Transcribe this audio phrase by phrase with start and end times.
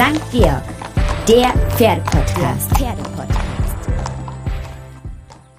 [0.00, 0.32] St.
[0.32, 0.62] Georg,
[1.28, 2.70] der Pferdepodcast.
[2.70, 3.90] Pferdepodcast.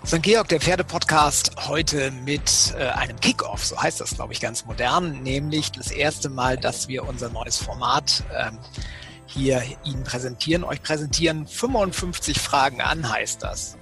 [0.03, 0.23] St.
[0.23, 5.21] Georg, der Pferdepodcast, heute mit äh, einem Kickoff, so heißt das, glaube ich, ganz modern,
[5.21, 8.57] nämlich das erste Mal, dass wir unser neues Format ähm,
[9.27, 11.45] hier Ihnen präsentieren, euch präsentieren.
[11.45, 13.77] 55 Fragen an heißt das.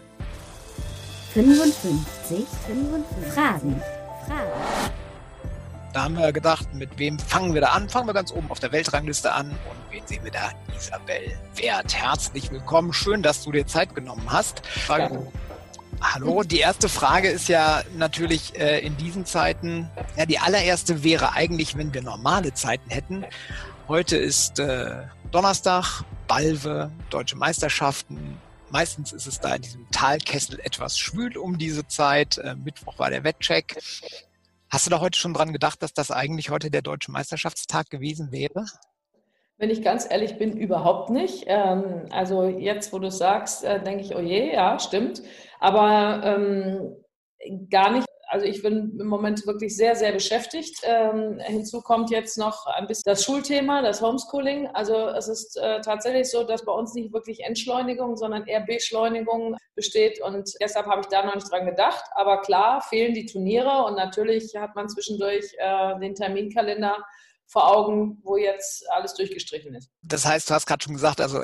[1.35, 3.81] 55, 55 Fragen.
[4.27, 4.91] Fragen.
[5.93, 7.87] Da haben wir gedacht, mit wem fangen wir da an?
[7.87, 9.51] Fangen wir ganz oben auf der Weltrangliste an.
[9.51, 10.51] Und wen sehen wir da?
[10.75, 11.95] Isabel Wert.
[11.95, 12.93] Herzlich willkommen.
[12.93, 14.65] Schön, dass du dir Zeit genommen hast.
[14.65, 15.27] Frage,
[16.01, 21.33] Hallo, die erste Frage ist ja natürlich äh, in diesen Zeiten, ja, die allererste wäre
[21.33, 23.25] eigentlich, wenn wir normale Zeiten hätten.
[23.89, 28.37] Heute ist äh, Donnerstag, Balve, Deutsche Meisterschaften.
[28.69, 32.37] Meistens ist es da in diesem Talkessel etwas schwül um diese Zeit.
[32.37, 33.75] Äh, Mittwoch war der Wettcheck.
[34.69, 38.31] Hast du da heute schon dran gedacht, dass das eigentlich heute der Deutsche Meisterschaftstag gewesen
[38.31, 38.65] wäre?
[39.59, 41.43] Wenn ich ganz ehrlich bin, überhaupt nicht.
[41.47, 45.21] Ähm, also jetzt, wo du sagst, äh, denke ich, oh je, ja, stimmt.
[45.59, 46.95] Aber ähm,
[47.69, 48.07] gar nicht.
[48.29, 50.79] Also ich bin im Moment wirklich sehr, sehr beschäftigt.
[50.83, 54.67] Ähm, hinzu kommt jetzt noch ein bisschen das Schulthema, das Homeschooling.
[54.67, 59.57] Also es ist äh, tatsächlich so, dass bei uns nicht wirklich Entschleunigung, sondern eher Beschleunigung
[59.75, 60.21] besteht.
[60.21, 62.05] Und deshalb habe ich da noch nicht dran gedacht.
[62.13, 66.95] Aber klar, fehlen die Turniere und natürlich hat man zwischendurch äh, den Terminkalender
[67.49, 69.89] vor Augen, wo jetzt alles durchgestrichen ist.
[70.03, 71.41] Das heißt, du hast gerade schon gesagt, also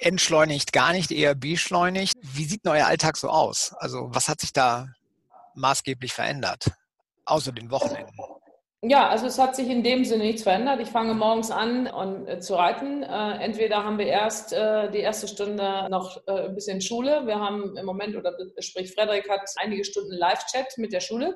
[0.00, 2.14] entschleunigt gar nicht, eher beschleunigt.
[2.20, 3.72] Wie sieht denn euer Alltag so aus?
[3.78, 4.88] Also was hat sich da
[5.54, 6.72] maßgeblich verändert,
[7.24, 8.16] außer den Wochenenden?
[8.86, 10.78] Ja, also es hat sich in dem Sinne nichts verändert.
[10.80, 13.02] Ich fange morgens an und, äh, zu reiten.
[13.02, 17.26] Äh, entweder haben wir erst äh, die erste Stunde noch äh, ein bisschen Schule.
[17.26, 21.34] Wir haben im Moment, oder sprich Frederik hat einige Stunden Live-Chat mit der Schule.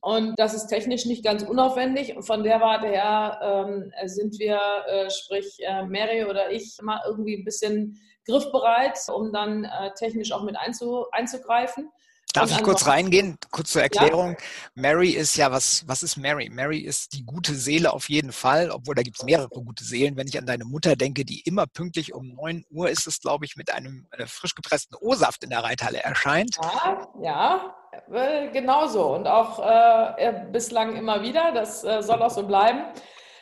[0.00, 2.16] Und das ist technisch nicht ganz unaufwendig.
[2.16, 7.00] Und von der Warte her ähm, sind wir, äh, sprich äh, Mary oder ich, immer
[7.06, 11.90] irgendwie ein bisschen griffbereit, um dann äh, technisch auch mit einzu, einzugreifen.
[12.34, 13.38] Darf ich kurz reingehen?
[13.50, 14.32] Kurz zur Erklärung.
[14.32, 14.36] Ja.
[14.74, 16.50] Mary ist ja, was, was ist Mary?
[16.50, 20.16] Mary ist die gute Seele auf jeden Fall, obwohl da gibt es mehrere gute Seelen.
[20.16, 23.46] Wenn ich an deine Mutter denke, die immer pünktlich um 9 Uhr ist es, glaube
[23.46, 26.56] ich, mit einem äh, frisch gepressten O-Saft in der Reithalle erscheint.
[26.62, 27.74] Ja, ja
[28.12, 29.14] äh, genauso.
[29.14, 31.52] Und auch äh, bislang immer wieder.
[31.52, 32.84] Das äh, soll auch so bleiben.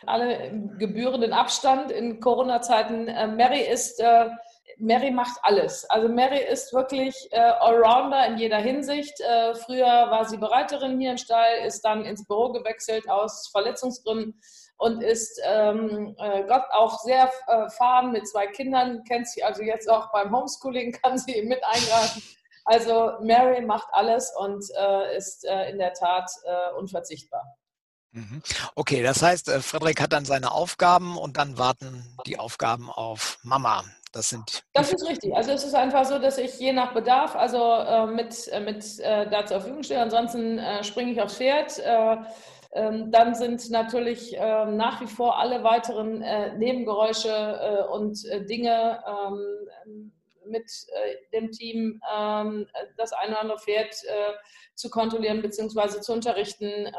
[0.07, 3.09] Alle gebührenden Abstand in Corona-Zeiten.
[3.09, 4.31] Äh, Mary ist äh,
[4.79, 5.89] Mary macht alles.
[5.89, 9.19] Also Mary ist wirklich äh, Allrounder in jeder Hinsicht.
[9.21, 14.39] Äh, früher war sie Bereiterin hier im Stall, ist dann ins Büro gewechselt aus Verletzungsgründen
[14.79, 19.89] und ist ähm, äh, Gott auch sehr erfahren mit zwei Kindern, kennt sie also jetzt
[19.89, 22.23] auch beim Homeschooling, kann sie mit eingreifen.
[22.67, 27.45] Also Mary macht alles und äh, ist äh, in der Tat äh, unverzichtbar.
[28.11, 28.43] Mhm.
[28.75, 33.85] Okay, das heißt, Frederik hat dann seine Aufgaben und dann warten die Aufgaben auf Mama.
[34.13, 34.63] Das sind.
[34.73, 35.37] Das ist richtig.
[35.37, 38.99] Also es ist einfach so, dass ich je nach Bedarf also äh, mit, äh, mit
[39.01, 40.01] äh, da zur Verfügung stehe.
[40.01, 41.79] Ansonsten äh, springe ich aufs Pferd.
[41.79, 42.17] Äh,
[42.73, 50.13] ähm, dann sind natürlich ähm, nach wie vor alle weiteren äh, Nebengeräusche und Dinge ähm,
[50.49, 50.71] mit
[51.33, 52.01] dem Team
[52.97, 53.95] das eine oder andere Pferd
[54.75, 56.01] zu kontrollieren bzw.
[56.01, 56.93] zu unterrichten,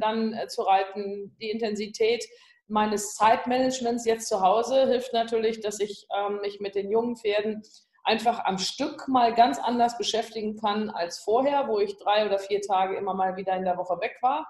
[0.00, 2.24] dann zu reiten, die Intensität
[2.66, 7.62] meines Zeitmanagements jetzt zu Hause hilft natürlich, dass ich ähm, mich mit den jungen Pferden
[8.04, 12.60] einfach am Stück mal ganz anders beschäftigen kann als vorher, wo ich drei oder vier
[12.60, 14.46] Tage immer mal wieder in der Woche weg war.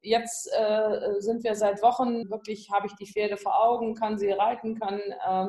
[0.00, 4.30] Jetzt äh, sind wir seit Wochen wirklich, habe ich die Pferde vor Augen, kann sie
[4.30, 5.48] reiten, kann äh,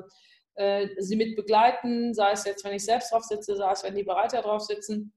[0.55, 3.95] äh, sie mit begleiten, sei es jetzt, wenn ich selbst drauf sitze, sei es, wenn
[3.95, 5.13] die Bereiter drauf sitzen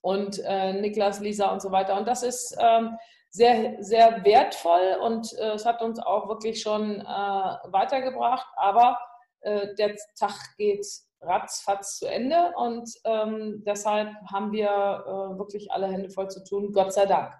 [0.00, 1.96] und äh, Niklas, Lisa und so weiter.
[1.96, 2.96] Und das ist ähm,
[3.30, 8.46] sehr, sehr wertvoll und äh, es hat uns auch wirklich schon äh, weitergebracht.
[8.56, 8.98] Aber
[9.40, 10.86] äh, der Tag geht
[11.20, 16.92] ratzfatz zu Ende und ähm, deshalb haben wir wirklich alle Hände voll zu tun, Gott
[16.92, 17.32] sei Dank.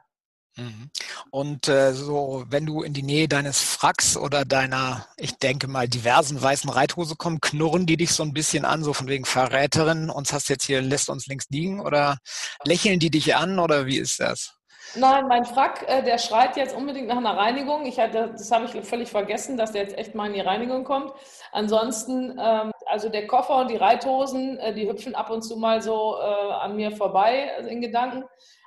[0.57, 0.91] Mhm.
[1.31, 5.89] Und äh, so, wenn du in die Nähe deines Fracks oder deiner, ich denke mal,
[5.89, 10.11] diversen weißen Reithose kommst, knurren die dich so ein bisschen an, so von wegen Verräterin,
[10.11, 12.19] uns hast jetzt hier, lässt uns links liegen oder
[12.65, 14.55] lächeln die dich an oder wie ist das?
[14.97, 17.85] Nein, mein Frack, äh, der schreit jetzt unbedingt nach einer Reinigung.
[17.85, 20.85] Ich hatte, das habe ich völlig vergessen, dass der jetzt echt mal in die Reinigung
[20.85, 21.12] kommt.
[21.50, 25.83] Ansonsten, ähm, also der Koffer und die Reithosen, äh, die hüpfen ab und zu mal
[25.83, 28.25] so äh, an mir vorbei in Gedanken.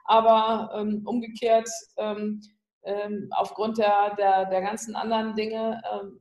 [0.07, 2.41] Aber ähm, umgekehrt, ähm,
[2.83, 6.19] ähm aufgrund der, der, der ganzen anderen Dinge, ähm,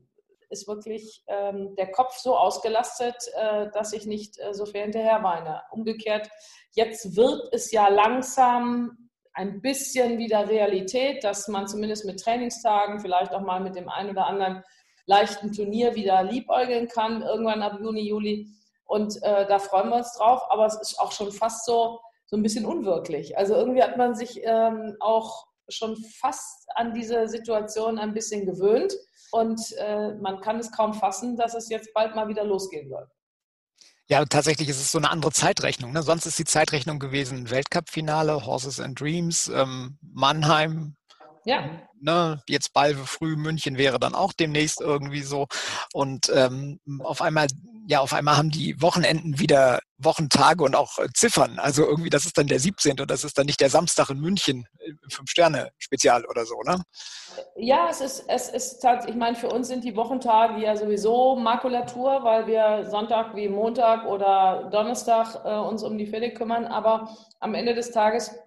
[0.49, 5.23] ist wirklich ähm, der Kopf so ausgelastet, äh, dass ich nicht äh, so viel hinterher
[5.23, 5.63] weine.
[5.71, 6.29] Umgekehrt,
[6.73, 13.33] jetzt wird es ja langsam ein bisschen wieder Realität, dass man zumindest mit Trainingstagen, vielleicht
[13.35, 14.63] auch mal mit dem einen oder anderen
[15.05, 18.49] leichten Turnier wieder liebäugeln kann, irgendwann ab Juni, Juli.
[18.85, 20.43] Und äh, da freuen wir uns drauf.
[20.49, 23.39] Aber es ist auch schon fast so, so ein bisschen unwirklich.
[23.39, 28.95] Also irgendwie hat man sich ähm, auch schon fast an diese Situation ein bisschen gewöhnt.
[29.33, 33.07] Und äh, man kann es kaum fassen, dass es jetzt bald mal wieder losgehen soll.
[34.09, 35.93] Ja, tatsächlich ist es so eine andere Zeitrechnung.
[35.93, 36.03] Ne?
[36.03, 40.95] Sonst ist die Zeitrechnung gewesen Weltcup-Finale, Horses and Dreams, ähm, Mannheim.
[41.47, 41.71] Ja.
[42.01, 42.43] Ne?
[42.49, 45.47] Jetzt bald früh München wäre dann auch demnächst irgendwie so.
[45.93, 47.47] Und ähm, auf einmal
[47.89, 51.59] ja, auf einmal haben die Wochenenden wieder Wochentage und auch äh, Ziffern.
[51.59, 53.01] Also irgendwie, das ist dann der 17.
[53.01, 56.83] und das ist dann nicht der Samstag in München äh, Fünf-Sterne-Spezial oder so, ne?
[57.57, 61.37] Ja, es ist, es ist tatsächlich, ich meine, für uns sind die Wochentage ja sowieso
[61.37, 66.67] Makulatur, weil wir Sonntag wie Montag oder Donnerstag äh, uns um die Pferde kümmern.
[66.67, 68.46] Aber am Ende des Tages äh,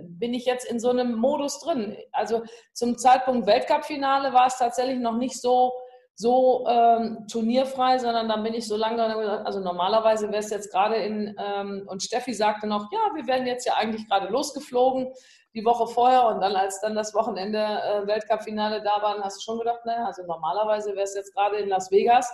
[0.00, 1.96] bin ich jetzt in so einem Modus drin.
[2.12, 2.42] Also
[2.72, 5.72] zum Zeitpunkt Weltcup-Finale war es tatsächlich noch nicht so,
[6.14, 9.02] so ähm, turnierfrei, sondern dann bin ich so lange,
[9.44, 13.46] also normalerweise wäre es jetzt gerade in, ähm, und Steffi sagte noch, ja, wir werden
[13.46, 15.12] jetzt ja eigentlich gerade losgeflogen,
[15.54, 16.26] die Woche vorher.
[16.26, 20.04] Und dann, als dann das Wochenende äh, Weltcup-Finale da war, hast du schon gedacht, naja,
[20.06, 22.32] also normalerweise wäre es jetzt gerade in Las Vegas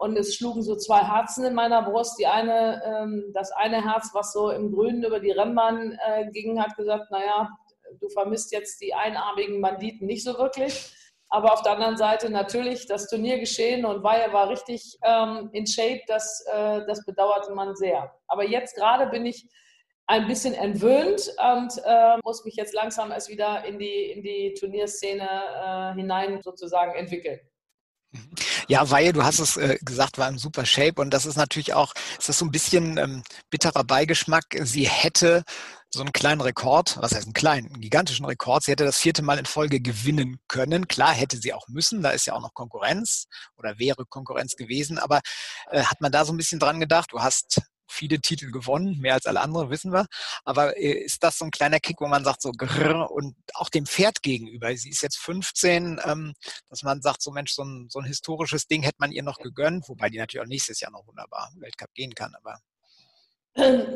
[0.00, 2.18] und es schlugen so zwei Herzen in meiner Brust.
[2.18, 6.58] Die eine, ähm, das eine Herz, was so im Grünen über die Rennbahn äh, ging,
[6.58, 7.50] hat gesagt, naja,
[8.00, 10.90] du vermisst jetzt die einarmigen Banditen nicht so wirklich.
[11.28, 16.00] Aber auf der anderen Seite natürlich das Turniergeschehen und Weihe war richtig ähm, in Shape,
[16.06, 18.10] das, äh, das bedauerte man sehr.
[18.26, 19.46] Aber jetzt gerade bin ich
[20.06, 24.54] ein bisschen entwöhnt und äh, muss mich jetzt langsam erst wieder in die, in die
[24.58, 27.38] Turnierszene äh, hinein sozusagen entwickeln.
[28.70, 31.74] Ja, weil du hast es äh, gesagt, war im super Shape und das ist natürlich
[31.74, 34.44] auch, ist das so ein bisschen ähm, bitterer Beigeschmack.
[34.62, 35.42] Sie hätte
[35.92, 38.62] so einen kleinen Rekord, was heißt einen kleinen, einen gigantischen Rekord.
[38.62, 40.86] Sie hätte das vierte Mal in Folge gewinnen können.
[40.86, 42.00] Klar, hätte sie auch müssen.
[42.00, 43.26] Da ist ja auch noch Konkurrenz
[43.56, 45.00] oder wäre Konkurrenz gewesen.
[45.00, 45.20] Aber
[45.72, 47.10] äh, hat man da so ein bisschen dran gedacht?
[47.10, 47.60] Du hast
[47.90, 50.06] viele Titel gewonnen, mehr als alle anderen, wissen wir.
[50.44, 53.68] Aber äh, ist das so ein kleiner Kick, wo man sagt, so grrr, und auch
[53.68, 56.34] dem Pferd gegenüber, sie ist jetzt 15, ähm,
[56.68, 59.38] dass man sagt, so Mensch, so ein, so ein historisches Ding hätte man ihr noch
[59.38, 62.58] gegönnt, wobei die natürlich auch nächstes Jahr noch wunderbar Weltcup gehen kann, aber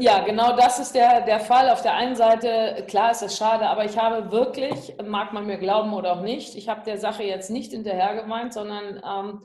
[0.00, 1.70] ja, genau das ist der, der Fall.
[1.70, 5.58] Auf der einen Seite, klar ist es schade, aber ich habe wirklich, mag man mir
[5.58, 9.42] glauben oder auch nicht, ich habe der Sache jetzt nicht hinterher gemeint, sondern ähm,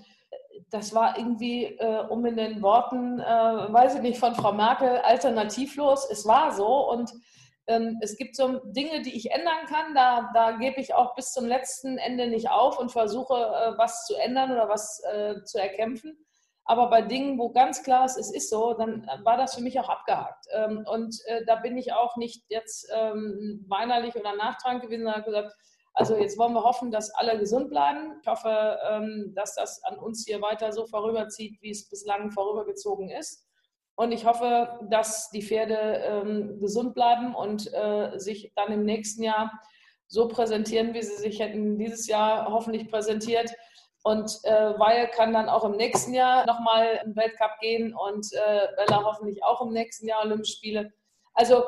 [0.71, 4.97] das war irgendwie, äh, um in den Worten, äh, weiß ich nicht, von Frau Merkel,
[4.99, 6.07] alternativlos.
[6.09, 7.11] Es war so und
[7.67, 9.93] ähm, es gibt so Dinge, die ich ändern kann.
[9.93, 14.05] Da, da gebe ich auch bis zum letzten Ende nicht auf und versuche, äh, was
[14.05, 16.17] zu ändern oder was äh, zu erkämpfen.
[16.65, 19.79] Aber bei Dingen, wo ganz klar ist, es ist so, dann war das für mich
[19.79, 20.45] auch abgehakt.
[20.53, 25.21] Ähm, und äh, da bin ich auch nicht jetzt ähm, weinerlich oder nachtragend gewesen, sondern
[25.21, 25.55] habe gesagt,
[25.93, 28.19] also jetzt wollen wir hoffen, dass alle gesund bleiben.
[28.21, 33.09] Ich hoffe, ähm, dass das an uns hier weiter so vorüberzieht, wie es bislang vorübergezogen
[33.09, 33.45] ist.
[33.95, 39.51] Und ich hoffe, dass die Pferde gesund bleiben und äh, sich dann im nächsten Jahr
[40.07, 43.53] so präsentieren, wie sie sich hätten dieses Jahr hoffentlich präsentiert,
[44.03, 48.67] und äh, Weil kann dann auch im nächsten Jahr nochmal im Weltcup gehen und äh,
[48.77, 50.93] Bella hoffentlich auch im nächsten Jahr Olympische Spiele.
[51.33, 51.63] Also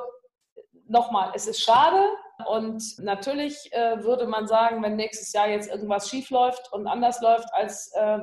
[0.87, 2.03] nochmal, es ist schade
[2.47, 7.21] und natürlich äh, würde man sagen, wenn nächstes Jahr jetzt irgendwas schief läuft und anders
[7.21, 8.19] läuft als, äh,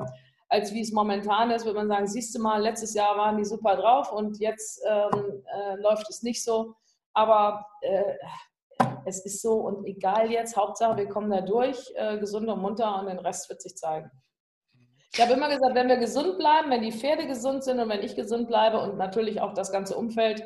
[0.47, 3.45] als wie es momentan ist, würde man sagen, siehst du mal, letztes Jahr waren die
[3.45, 6.75] super drauf und jetzt ähm, äh, läuft es nicht so.
[7.13, 8.15] Aber äh,
[9.05, 12.99] es ist so und egal jetzt, Hauptsache wir kommen da durch, äh, gesund und munter
[12.99, 14.09] und den Rest wird sich zeigen.
[15.13, 18.03] Ich habe immer gesagt, wenn wir gesund bleiben, wenn die Pferde gesund sind und wenn
[18.03, 20.43] ich gesund bleibe und natürlich auch das ganze Umfeld,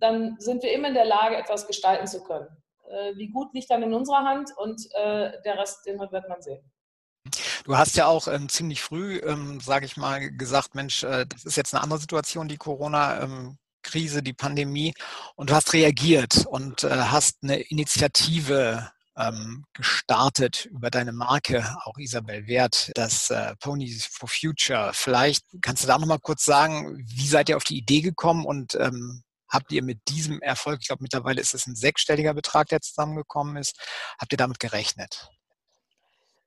[0.00, 2.48] dann sind wir immer in der Lage, etwas gestalten zu können.
[2.92, 6.42] Äh, wie gut liegt dann in unserer Hand und äh, der Rest, den wird man
[6.42, 6.62] sehen.
[7.64, 11.44] Du hast ja auch ähm, ziemlich früh, ähm, sage ich mal, gesagt, Mensch, äh, das
[11.44, 13.22] ist jetzt eine andere Situation, die Corona.
[13.22, 14.94] Ähm, Krise, die Pandemie
[15.34, 21.98] und du hast reagiert und äh, hast eine Initiative ähm, gestartet über deine Marke, auch
[21.98, 24.92] Isabel Wert, das äh, Ponies for Future.
[24.94, 28.74] Vielleicht kannst du da nochmal kurz sagen, wie seid ihr auf die Idee gekommen und
[28.76, 29.22] ähm,
[29.52, 33.56] habt ihr mit diesem Erfolg, ich glaube mittlerweile ist es ein sechsstelliger Betrag, der zusammengekommen
[33.56, 33.78] ist,
[34.18, 35.28] habt ihr damit gerechnet?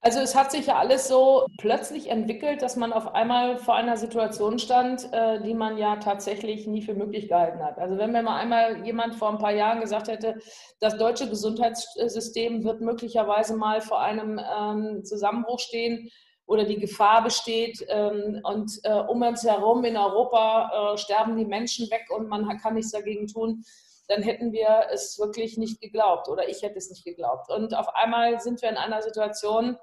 [0.06, 3.98] Also es hat sich ja alles so plötzlich entwickelt, dass man auf einmal vor einer
[3.98, 7.80] Situation stand, äh, die man ja tatsächlich nie für möglich gehalten hat.
[7.80, 10.38] Also wenn mir mal einmal jemand vor ein paar Jahren gesagt hätte,
[10.80, 16.12] das deutsche Gesundheitssystem wird möglicherweise mal vor einem ähm, Zusammenbruch stehen
[16.48, 21.46] oder die Gefahr besteht ähm, und äh, um uns herum in Europa äh, sterben die
[21.46, 23.64] Menschen weg und man kann nichts dagegen tun,
[24.08, 27.50] dann hätten wir es wirklich nicht geglaubt oder ich hätte es nicht geglaubt.
[27.50, 29.78] Und auf einmal sind wir in einer Situation,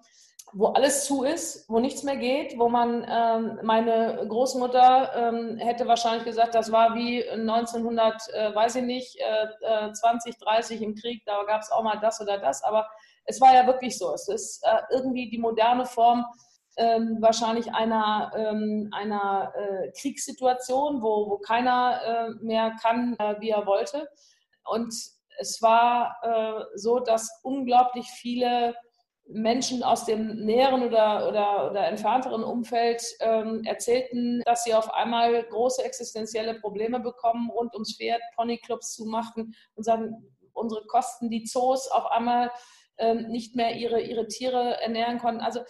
[0.52, 5.86] wo alles zu ist, wo nichts mehr geht, wo man, ähm, meine Großmutter ähm, hätte
[5.88, 10.94] wahrscheinlich gesagt, das war wie 1900, äh, weiß ich nicht, äh, 20, äh, 30 im
[10.94, 12.86] Krieg, da gab es auch mal das oder das, aber
[13.24, 14.12] es war ja wirklich so.
[14.12, 16.26] Es ist äh, irgendwie die moderne Form
[16.76, 23.50] ähm, wahrscheinlich einer, ähm, einer äh, Kriegssituation, wo, wo keiner äh, mehr kann, äh, wie
[23.50, 24.08] er wollte.
[24.64, 24.94] Und
[25.38, 28.74] es war äh, so, dass unglaublich viele
[29.26, 35.44] Menschen aus dem näheren oder, oder, oder entfernteren Umfeld ähm, erzählten, dass sie auf einmal
[35.44, 41.44] große existenzielle Probleme bekommen, rund ums Pferd, Ponyclubs zu machen und sagen, unsere Kosten, die
[41.44, 42.50] Zoos auf einmal
[42.98, 45.40] ähm, nicht mehr ihre, ihre Tiere ernähren konnten.
[45.40, 45.60] Also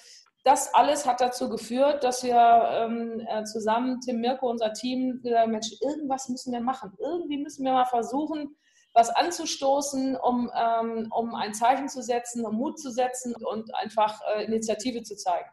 [0.44, 5.48] das alles hat dazu geführt, dass wir ähm, äh, zusammen, Tim Mirko, unser Team, gesagt
[5.48, 6.92] Mensch, irgendwas müssen wir machen.
[6.98, 8.56] Irgendwie müssen wir mal versuchen,
[8.92, 14.20] was anzustoßen, um, ähm, um ein Zeichen zu setzen, um Mut zu setzen und einfach
[14.34, 15.48] äh, Initiative zu zeigen.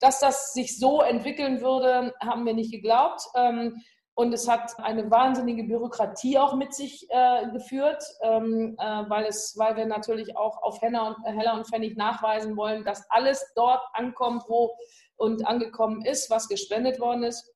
[0.00, 3.22] Dass das sich so entwickeln würde, haben wir nicht geglaubt.
[3.36, 3.82] Ähm,
[4.14, 9.54] und es hat eine wahnsinnige Bürokratie auch mit sich äh, geführt, ähm, äh, weil, es,
[9.56, 13.82] weil wir natürlich auch auf Heller und, Heller und Pfennig nachweisen wollen, dass alles dort
[13.94, 14.76] ankommt, wo
[15.16, 17.54] und angekommen ist, was gespendet worden ist.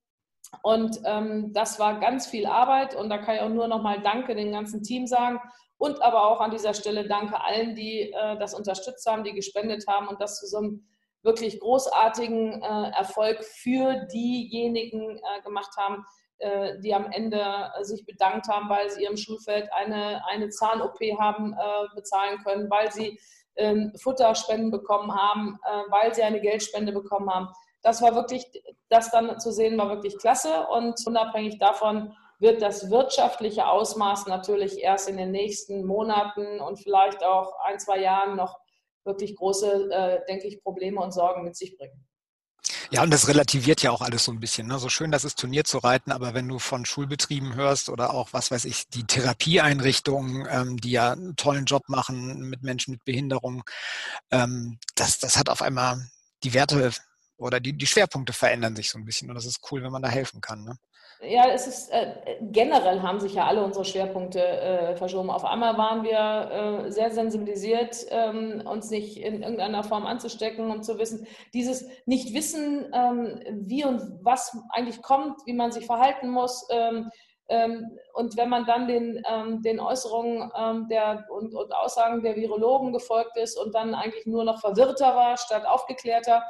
[0.62, 4.34] Und ähm, das war ganz viel Arbeit und da kann ich auch nur nochmal Danke
[4.34, 5.40] dem ganzen Team sagen
[5.76, 9.86] und aber auch an dieser Stelle Danke allen, die äh, das unterstützt haben, die gespendet
[9.86, 10.88] haben und das zu so einem
[11.22, 16.04] wirklich großartigen äh, Erfolg für diejenigen äh, gemacht haben,
[16.38, 20.98] äh, die am Ende äh, sich bedankt haben, weil sie ihrem Schulfeld eine, eine Zahn-OP
[21.18, 23.18] haben äh, bezahlen können, weil sie
[23.56, 27.48] ähm, Futterspenden bekommen haben, weil sie eine Geldspende bekommen haben.
[27.82, 28.44] Das war wirklich,
[28.90, 34.82] das dann zu sehen, war wirklich klasse und unabhängig davon wird das wirtschaftliche Ausmaß natürlich
[34.82, 38.58] erst in den nächsten Monaten und vielleicht auch ein, zwei Jahren noch
[39.04, 42.05] wirklich große, denke ich, Probleme und Sorgen mit sich bringen.
[42.90, 44.68] Ja, und das relativiert ja auch alles so ein bisschen.
[44.68, 44.78] Ne?
[44.78, 48.32] So schön, das ist Turnier zu reiten, aber wenn du von Schulbetrieben hörst oder auch,
[48.32, 53.04] was weiß ich, die Therapieeinrichtungen, ähm, die ja einen tollen Job machen mit Menschen mit
[53.04, 53.64] Behinderung,
[54.30, 56.08] ähm, das, das hat auf einmal
[56.44, 56.92] die Werte
[57.38, 59.28] oder die, die Schwerpunkte verändern sich so ein bisschen.
[59.28, 60.64] Und das ist cool, wenn man da helfen kann.
[60.64, 60.76] Ne?
[61.20, 65.30] Ja, es ist äh, generell haben sich ja alle unsere Schwerpunkte äh, verschoben.
[65.30, 70.84] Auf einmal waren wir äh, sehr sensibilisiert, ähm, uns nicht in irgendeiner Form anzustecken und
[70.84, 76.66] zu wissen, dieses Nicht-Wissen, ähm, wie und was eigentlich kommt, wie man sich verhalten muss.
[76.70, 77.10] Ähm,
[77.48, 82.36] ähm und wenn man dann den, ähm, den Äußerungen ähm, der, und, und Aussagen der
[82.36, 86.42] Virologen gefolgt ist und dann eigentlich nur noch verwirrter war statt aufgeklärter,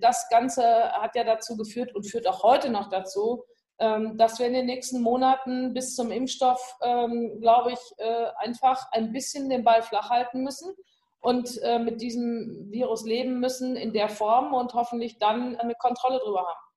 [0.00, 0.62] das Ganze
[0.92, 3.44] hat ja dazu geführt und führt auch heute noch dazu,
[3.78, 8.90] ähm, dass wir in den nächsten Monaten bis zum Impfstoff, ähm, glaube ich, äh, einfach
[8.90, 10.74] ein bisschen den Ball flach halten müssen
[11.20, 16.18] und äh, mit diesem Virus leben müssen in der Form und hoffentlich dann eine Kontrolle
[16.18, 16.68] drüber haben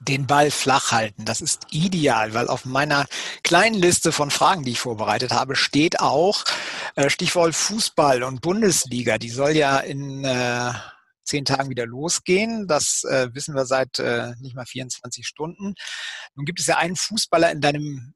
[0.00, 1.24] den Ball flach halten.
[1.24, 3.06] Das ist ideal, weil auf meiner
[3.44, 6.44] kleinen Liste von Fragen, die ich vorbereitet habe, steht auch
[6.96, 9.18] äh, Stichwort Fußball und Bundesliga.
[9.18, 10.24] Die soll ja in
[11.24, 12.66] zehn Tagen wieder losgehen.
[12.66, 15.74] Das äh, wissen wir seit äh, nicht mal 24 Stunden.
[16.34, 18.14] Nun gibt es ja einen Fußballer in deinem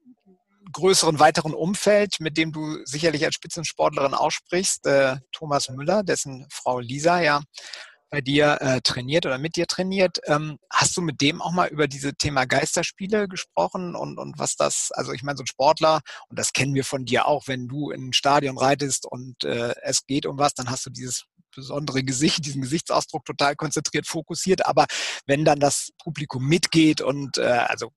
[0.72, 6.80] größeren, weiteren Umfeld, mit dem du sicherlich als Spitzensportlerin aussprichst, äh, Thomas Müller, dessen Frau
[6.80, 7.42] Lisa ja
[8.10, 10.20] bei dir äh, trainiert oder mit dir trainiert.
[10.26, 14.56] Ähm, hast du mit dem auch mal über diese Thema Geisterspiele gesprochen und, und was
[14.56, 17.68] das, also ich meine, so ein Sportler, und das kennen wir von dir auch, wenn
[17.68, 21.24] du in ein Stadion reitest und äh, es geht um was, dann hast du dieses
[21.54, 24.66] besondere Gesicht, diesen Gesichtsausdruck total konzentriert, fokussiert.
[24.66, 24.86] Aber
[25.26, 27.90] wenn dann das Publikum mitgeht und äh, also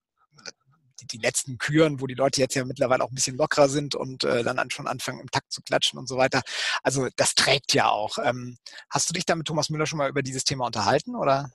[1.02, 3.96] die, die letzten Küren, wo die Leute jetzt ja mittlerweile auch ein bisschen lockerer sind
[3.96, 6.42] und äh, dann an, schon anfangen, im Takt zu klatschen und so weiter.
[6.84, 8.18] Also das trägt ja auch.
[8.24, 8.58] Ähm,
[8.90, 11.52] hast du dich da mit Thomas Müller schon mal über dieses Thema unterhalten oder?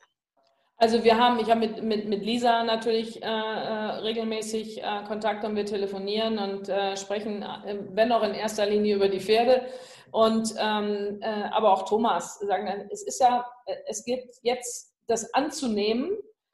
[0.77, 5.45] Also wir haben, ich habe mit, mit, mit Lisa natürlich äh, äh regelmäßig äh, Kontakt
[5.45, 9.67] und wir telefonieren und äh, sprechen, äh, wenn auch in erster Linie über die Pferde.
[10.11, 13.47] Und ähm, äh, aber auch Thomas sagen, es ist ja,
[13.87, 16.11] es gibt jetzt das anzunehmen.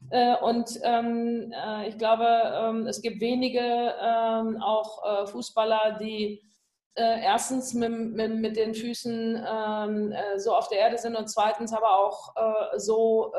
[0.09, 6.43] Äh, und ähm, äh, ich glaube, ähm, es gibt wenige ähm, auch äh, Fußballer, die
[6.95, 11.29] äh, erstens mit, mit, mit, den Füßen ähm, äh, so auf der Erde sind und
[11.29, 12.35] zweitens aber auch
[12.77, 13.33] so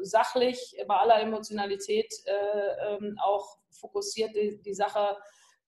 [0.00, 5.16] sachlich bei aller Emotionalität ähm, auch fokussiert die, die Sache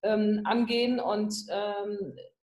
[0.02, 1.00] ähm, angehen.
[1.00, 1.34] Und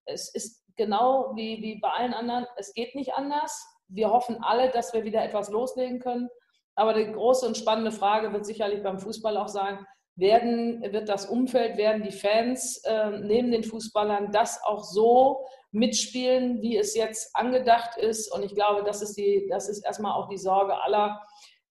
[0.05, 3.65] es ist genau wie, wie bei allen anderen, es geht nicht anders.
[3.88, 6.29] Wir hoffen alle, dass wir wieder etwas loslegen können.
[6.75, 11.25] Aber die große und spannende Frage wird sicherlich beim Fußball auch sein, werden, wird das
[11.25, 17.35] Umfeld, werden die Fans äh, neben den Fußballern das auch so mitspielen, wie es jetzt
[17.35, 18.31] angedacht ist.
[18.33, 21.19] Und ich glaube, das ist, die, das ist erstmal auch die Sorge aller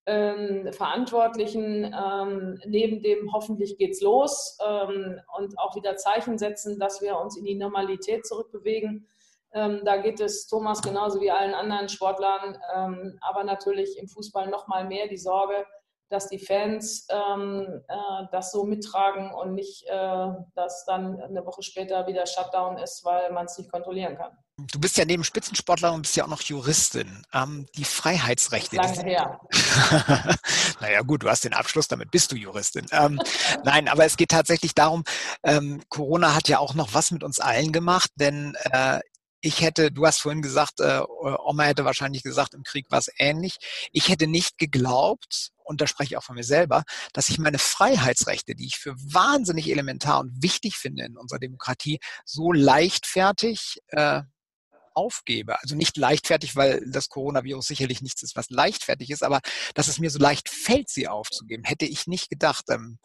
[0.07, 7.01] ähm, Verantwortlichen, ähm, neben dem hoffentlich geht's los ähm, und auch wieder Zeichen setzen, dass
[7.01, 9.07] wir uns in die Normalität zurückbewegen.
[9.55, 14.49] Ähm, da geht es Thomas genauso wie allen anderen Sportlern, ähm, aber natürlich im Fußball
[14.49, 15.67] noch mal mehr die Sorge,
[16.13, 17.95] dass die Fans ähm, äh,
[18.31, 23.33] das so mittragen und nicht, äh, dass dann eine Woche später wieder Shutdown ist, weil
[23.33, 24.31] man es nicht kontrollieren kann.
[24.71, 27.25] Du bist ja neben Spitzensportler und bist ja auch noch Juristin.
[27.33, 28.77] Ähm, die Freiheitsrechte.
[28.77, 29.41] Lange her.
[30.81, 32.87] naja, gut, du hast den Abschluss, damit bist du Juristin.
[32.93, 33.19] Ähm,
[33.65, 35.05] nein, aber es geht tatsächlich darum,
[35.43, 39.01] ähm, Corona hat ja auch noch was mit uns allen gemacht, denn äh,
[39.43, 41.01] ich hätte, du hast vorhin gesagt, äh,
[41.45, 43.57] Oma hätte wahrscheinlich gesagt, im Krieg war es ähnlich.
[43.91, 47.59] Ich hätte nicht geglaubt, und da spreche ich auch von mir selber, dass ich meine
[47.59, 54.23] Freiheitsrechte, die ich für wahnsinnig elementar und wichtig finde in unserer Demokratie, so leichtfertig äh,
[54.95, 55.61] aufgebe.
[55.61, 59.41] Also nicht leichtfertig, weil das Coronavirus sicherlich nichts ist, was leichtfertig ist, aber
[59.75, 62.67] dass es mir so leicht fällt, sie aufzugeben, hätte ich nicht gedacht.
[62.69, 62.99] Ähm,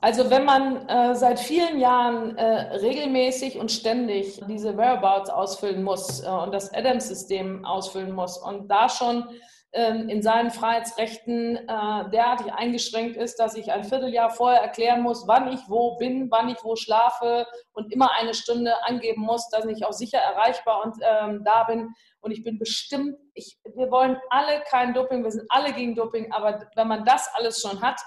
[0.00, 6.22] also wenn man äh, seit vielen Jahren äh, regelmäßig und ständig diese Whereabouts ausfüllen muss
[6.24, 9.28] äh, und das Adams-System ausfüllen muss und da schon
[9.72, 15.28] ähm, in seinen Freiheitsrechten äh, derartig eingeschränkt ist, dass ich ein Vierteljahr vorher erklären muss,
[15.28, 19.66] wann ich wo bin, wann ich wo schlafe und immer eine Stunde angeben muss, dass
[19.66, 21.94] ich auch sicher erreichbar und ähm, da bin.
[22.20, 26.32] Und ich bin bestimmt, ich, wir wollen alle kein Doping, wir sind alle gegen Doping,
[26.32, 28.00] aber wenn man das alles schon hat,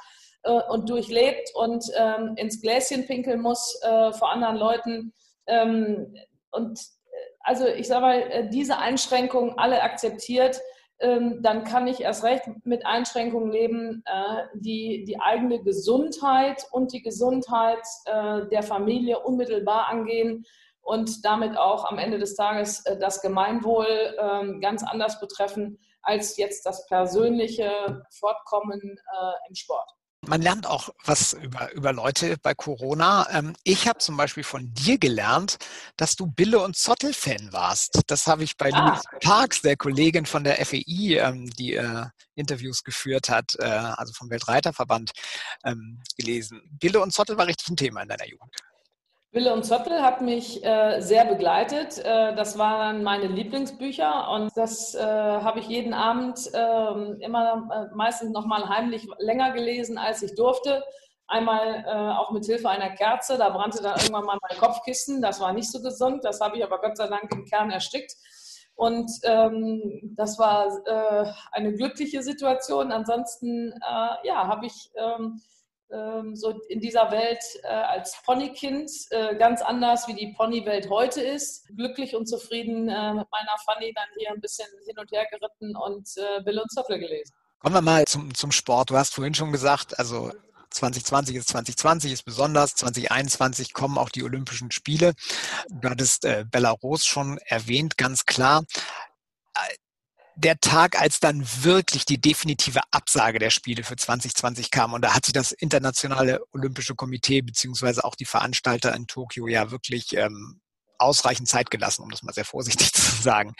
[0.43, 5.13] äh, und durchlebt und ähm, ins Gläschen pinkeln muss äh, vor anderen Leuten.
[5.47, 6.15] Ähm,
[6.51, 10.59] und äh, also ich sage mal, äh, diese Einschränkungen alle akzeptiert,
[10.99, 16.93] ähm, dann kann ich erst recht mit Einschränkungen leben, äh, die die eigene Gesundheit und
[16.93, 20.45] die Gesundheit äh, der Familie unmittelbar angehen
[20.81, 23.87] und damit auch am Ende des Tages das Gemeinwohl
[24.19, 28.99] ähm, ganz anders betreffen als jetzt das persönliche Fortkommen
[29.47, 29.89] im Sport.
[30.25, 33.27] Man lernt auch was über, über Leute bei Corona.
[33.31, 35.57] Ähm, ich habe zum Beispiel von dir gelernt,
[35.97, 38.01] dass du Bille und Zottel-Fan warst.
[38.07, 38.87] Das habe ich bei ah.
[38.87, 44.13] Louis Parks, der Kollegin von der FEI, ähm, die äh, Interviews geführt hat, äh, also
[44.13, 45.11] vom Weltreiterverband,
[45.65, 46.61] ähm, gelesen.
[46.71, 48.51] Bille und Zottel war richtig ein Thema in deiner Jugend.
[49.33, 51.97] Wille und Zottel hat mich äh, sehr begleitet.
[51.97, 57.95] Äh, das waren meine Lieblingsbücher und das äh, habe ich jeden Abend ähm, immer äh,
[57.95, 60.83] meistens noch mal heimlich länger gelesen, als ich durfte.
[61.25, 65.19] Einmal äh, auch mit Hilfe einer Kerze, da brannte dann irgendwann mal mein Kopfkissen.
[65.19, 68.13] Das war nicht so gesund, das habe ich aber Gott sei Dank im Kern erstickt.
[68.75, 72.91] Und ähm, das war äh, eine glückliche Situation.
[72.91, 73.73] Ansonsten
[74.23, 75.41] ja, habe ich ähm,
[76.33, 81.67] so in dieser Welt äh, als Ponykind äh, ganz anders, wie die Ponywelt heute ist.
[81.75, 85.75] Glücklich und zufrieden äh, mit meiner Fanny dann hier ein bisschen hin und her geritten
[85.75, 86.09] und
[86.45, 87.33] Bill und Zottel gelesen.
[87.59, 88.89] Kommen wir mal zum, zum Sport.
[88.89, 90.31] Du hast vorhin schon gesagt, also
[90.71, 95.13] 2020 ist 2020 ist besonders, 2021 kommen auch die Olympischen Spiele.
[95.69, 98.63] Du hattest äh, Belarus schon erwähnt, ganz klar
[100.35, 104.93] der Tag, als dann wirklich die definitive Absage der Spiele für 2020 kam.
[104.93, 109.71] Und da hat sich das Internationale Olympische Komitee beziehungsweise auch die Veranstalter in Tokio ja
[109.71, 110.61] wirklich ähm,
[110.97, 113.53] ausreichend Zeit gelassen, um das mal sehr vorsichtig zu sagen.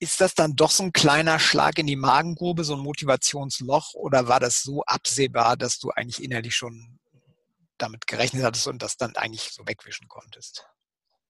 [0.00, 4.28] Ist das dann doch so ein kleiner Schlag in die Magengrube, so ein Motivationsloch, oder
[4.28, 7.00] war das so absehbar, dass du eigentlich innerlich schon
[7.78, 10.68] damit gerechnet hattest und das dann eigentlich so wegwischen konntest?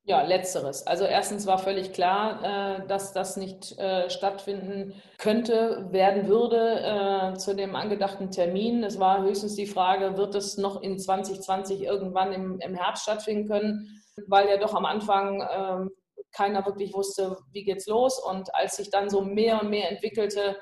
[0.08, 0.86] Ja, letzteres.
[0.86, 7.36] Also erstens war völlig klar, äh, dass das nicht äh, stattfinden könnte, werden würde äh,
[7.36, 8.82] zu dem angedachten Termin.
[8.84, 14.02] Es war höchstens die Frage, wird es noch in 2020 irgendwann im, Herbst stattfinden können,
[14.28, 15.90] weil ja doch am Anfang ähm,
[16.32, 18.18] keiner wirklich wusste, wie geht's los.
[18.18, 20.56] Und als sich dann so mehr und mehr entwickelte,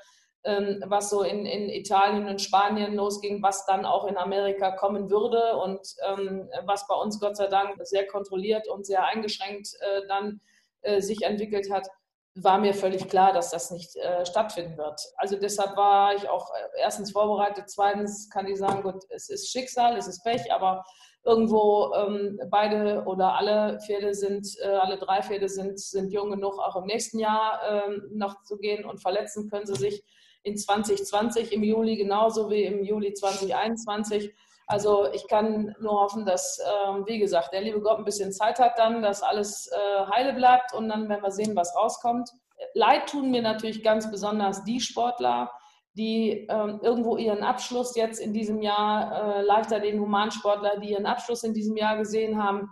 [0.86, 5.56] was so in, in Italien und Spanien losging, was dann auch in Amerika kommen würde
[5.56, 10.40] und ähm, was bei uns Gott sei Dank sehr kontrolliert und sehr eingeschränkt äh, dann
[10.82, 11.88] äh, sich entwickelt hat,
[12.36, 15.00] war mir völlig klar, dass das nicht äh, stattfinden wird.
[15.16, 19.50] Also deshalb war ich auch äh, erstens vorbereitet, zweitens kann ich sagen, gut, es ist
[19.50, 20.84] Schicksal, es ist Pech, aber
[21.24, 26.58] irgendwo ähm, beide oder alle Pferde sind, äh, alle drei Pferde sind, sind jung genug,
[26.58, 30.04] auch im nächsten Jahr ähm, noch zu gehen und verletzen können sie sich
[30.46, 34.32] in 2020 im Juli genauso wie im Juli 2021.
[34.68, 38.58] Also ich kann nur hoffen, dass, ähm, wie gesagt, der liebe Gott ein bisschen Zeit
[38.58, 42.30] hat dann, dass alles äh, heile bleibt und dann werden wir sehen, was rauskommt.
[42.74, 45.50] Leid tun mir natürlich ganz besonders die Sportler,
[45.94, 51.06] die ähm, irgendwo ihren Abschluss jetzt in diesem Jahr, äh, leichter den Humansportler, die ihren
[51.06, 52.70] Abschluss in diesem Jahr gesehen haben,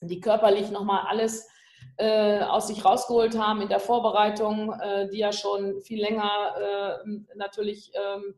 [0.00, 1.46] die körperlich nochmal alles
[2.00, 6.54] äh, aus sich rausgeholt haben in der Vorbereitung, äh, die ja schon viel länger
[7.04, 8.34] äh, natürlich ähm,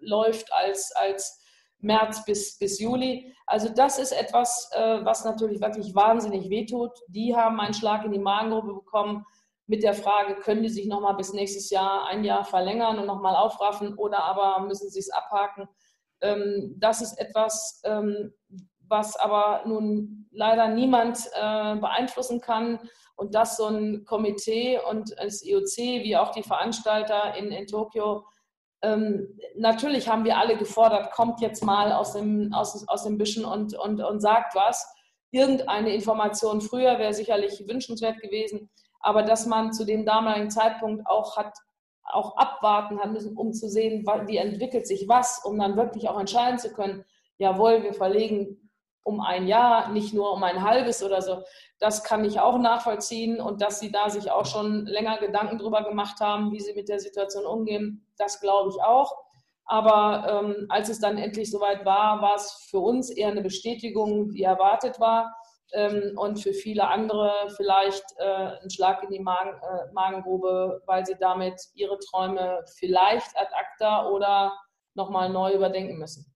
[0.00, 1.40] läuft als, als
[1.78, 3.32] März bis, bis Juli.
[3.46, 6.90] Also das ist etwas, äh, was natürlich wirklich wahnsinnig wehtut.
[7.06, 9.24] Die haben einen Schlag in die Magengrube bekommen
[9.66, 13.36] mit der Frage, können die sich nochmal bis nächstes Jahr ein Jahr verlängern und nochmal
[13.36, 15.68] aufraffen oder aber müssen sie es abhaken.
[16.22, 18.34] Ähm, das ist etwas, ähm,
[18.88, 22.78] was aber nun leider niemand äh, beeinflussen kann
[23.16, 28.24] und dass so ein Komitee und das IOC wie auch die Veranstalter in, in Tokio
[28.84, 33.44] ähm, natürlich haben wir alle gefordert, kommt jetzt mal aus dem, aus, aus dem Büschen
[33.44, 34.86] und, und, und sagt was.
[35.30, 38.70] Irgendeine Information früher wäre sicherlich wünschenswert gewesen,
[39.00, 41.54] aber dass man zu dem damaligen Zeitpunkt auch hat
[42.06, 46.20] auch abwarten hat müssen, um zu sehen, wie entwickelt sich was, um dann wirklich auch
[46.20, 47.02] entscheiden zu können,
[47.38, 48.63] jawohl, wir verlegen
[49.04, 51.42] um ein Jahr, nicht nur um ein halbes oder so.
[51.78, 55.84] Das kann ich auch nachvollziehen und dass Sie da sich auch schon länger Gedanken drüber
[55.84, 59.14] gemacht haben, wie Sie mit der Situation umgehen, das glaube ich auch.
[59.66, 64.30] Aber ähm, als es dann endlich soweit war, war es für uns eher eine Bestätigung,
[64.30, 65.34] die erwartet war.
[65.72, 71.06] Ähm, und für viele andere vielleicht äh, ein Schlag in die Magen, äh, Magengrube, weil
[71.06, 74.52] sie damit ihre Träume vielleicht ad acta oder
[74.94, 76.33] nochmal neu überdenken müssen.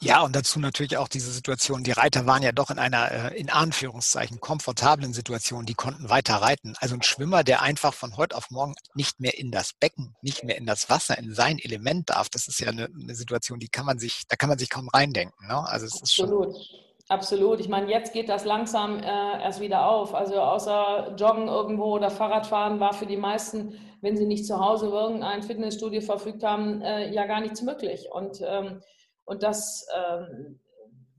[0.00, 1.84] Ja, und dazu natürlich auch diese Situation.
[1.84, 5.66] Die Reiter waren ja doch in einer, äh, in Anführungszeichen, komfortablen Situation.
[5.66, 6.74] Die konnten weiter reiten.
[6.80, 10.44] Also ein Schwimmer, der einfach von heute auf morgen nicht mehr in das Becken, nicht
[10.44, 13.68] mehr in das Wasser, in sein Element darf, das ist ja eine, eine Situation, die
[13.68, 15.46] kann man sich, da kann man sich kaum reindenken.
[15.46, 15.66] Ne?
[15.68, 16.54] Also es ist Absolut.
[16.54, 16.64] schon.
[17.08, 17.60] Absolut.
[17.60, 20.12] Ich meine, jetzt geht das langsam äh, erst wieder auf.
[20.12, 24.88] Also außer Joggen irgendwo oder Fahrradfahren war für die meisten, wenn sie nicht zu Hause
[24.88, 28.08] irgendein Fitnessstudio verfügt haben, äh, ja gar nichts möglich.
[28.10, 28.82] Und ähm,
[29.26, 30.60] und das ähm,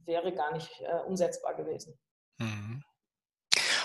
[0.05, 1.97] wäre gar nicht äh, umsetzbar gewesen.
[2.39, 2.83] Mhm.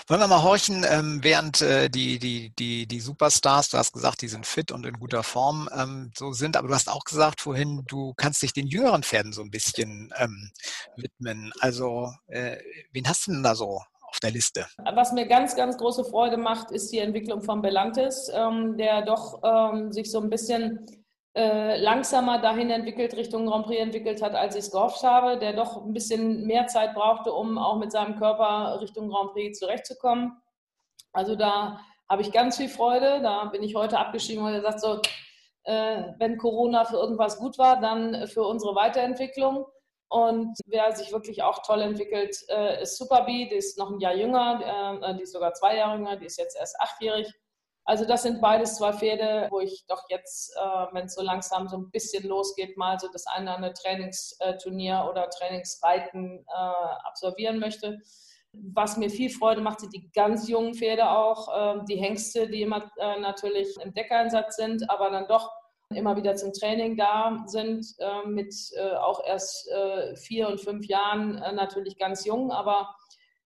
[0.07, 4.21] Wollen wir mal horchen, ähm, während äh, die, die, die, die Superstars, du hast gesagt,
[4.21, 7.39] die sind fit und in guter Form ähm, so sind, aber du hast auch gesagt
[7.39, 10.51] vorhin, du kannst dich den jüngeren Pferden so ein bisschen ähm,
[10.97, 11.53] widmen.
[11.61, 12.57] Also, äh,
[12.91, 14.67] wen hast du denn da so auf der Liste?
[14.93, 19.41] Was mir ganz, ganz große Freude macht, ist die Entwicklung von Belantes, ähm, der doch
[19.43, 20.85] ähm, sich so ein bisschen
[21.35, 25.53] äh, langsamer dahin entwickelt, Richtung Grand Prix entwickelt hat, als ich es gehofft habe, der
[25.53, 30.41] doch ein bisschen mehr Zeit brauchte, um auch mit seinem Körper Richtung Grand Prix zurechtzukommen.
[31.11, 33.21] Also da habe ich ganz viel Freude.
[33.21, 35.01] Da bin ich heute abgeschrieben und er sagt so,
[35.63, 39.65] äh, wenn Corona für irgendwas gut war, dann für unsere Weiterentwicklung.
[40.09, 44.13] Und wer sich wirklich auch toll entwickelt, äh, ist Superbee, die ist noch ein Jahr
[44.13, 47.33] jünger, äh, die ist sogar zwei Jahre jünger, die ist jetzt erst achtjährig.
[47.85, 51.67] Also das sind beides zwei Pferde, wo ich doch jetzt, äh, wenn es so langsam
[51.67, 57.59] so ein bisschen losgeht, mal so das eine oder andere Trainingsturnier oder Trainingsreiten äh, absolvieren
[57.59, 57.99] möchte.
[58.53, 62.61] Was mir viel Freude macht, sind die ganz jungen Pferde auch, äh, die Hengste, die
[62.61, 65.51] immer äh, natürlich im Deckeinsatz sind, aber dann doch
[65.89, 69.69] immer wieder zum Training da sind, äh, mit äh, auch erst
[70.15, 72.95] vier und fünf Jahren natürlich ganz jung, aber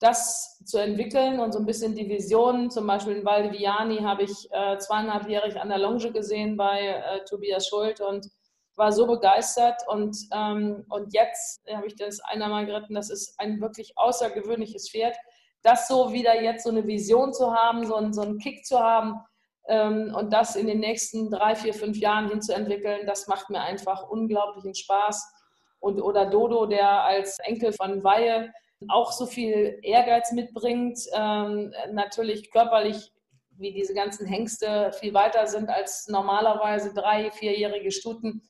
[0.04, 4.48] das zu entwickeln und so ein bisschen die Vision, zum Beispiel in Valdiviani habe ich
[4.52, 8.26] äh, zweieinhalbjährig an der Longe gesehen bei äh, Tobias Schult und
[8.76, 13.60] war so begeistert und, ähm, und jetzt habe ich das einmal geritten, das ist ein
[13.62, 15.16] wirklich außergewöhnliches Pferd.
[15.62, 18.78] Das so wieder jetzt so eine Vision zu haben, so, ein, so einen Kick zu
[18.78, 19.20] haben
[19.68, 24.06] ähm, und das in den nächsten drei, vier, fünf Jahren hinzuentwickeln, das macht mir einfach
[24.10, 25.32] unglaublichen Spaß.
[25.80, 28.52] Und oder Dodo, der als Enkel von Weihe
[28.88, 33.12] auch so viel Ehrgeiz mitbringt, ähm, natürlich körperlich
[33.56, 38.42] wie diese ganzen Hengste viel weiter sind als normalerweise drei, vierjährige Stuten.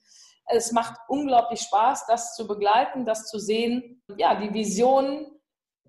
[0.46, 5.26] Es macht unglaublich Spaß, das zu begleiten, das zu sehen, ja, die Vision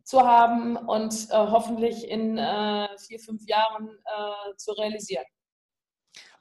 [0.04, 5.26] zu haben und äh, hoffentlich in äh, vier, fünf Jahren äh, zu realisieren.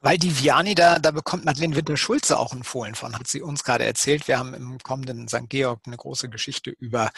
[0.04, 3.64] Weil die Viani, da, da bekommt Madeleine Winter-Schulze auch ein Fohlen von, hat sie uns
[3.64, 4.28] gerade erzählt.
[4.28, 5.48] Wir haben im kommenden St.
[5.48, 7.10] Georg eine große Geschichte über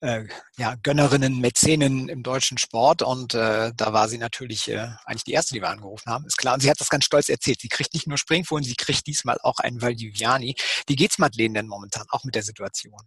[0.00, 0.24] äh,
[0.56, 5.32] ja, Gönnerinnen, Mäzenen im deutschen Sport und äh, da war sie natürlich äh, eigentlich die
[5.32, 6.54] erste, die wir angerufen haben, ist klar.
[6.54, 7.60] Und sie hat das ganz stolz erzählt.
[7.60, 10.56] Sie kriegt nicht nur Springfohlen, sie kriegt diesmal auch einen Valdiviani.
[10.88, 12.98] Wie geht's Madeleine denn momentan, auch mit der Situation?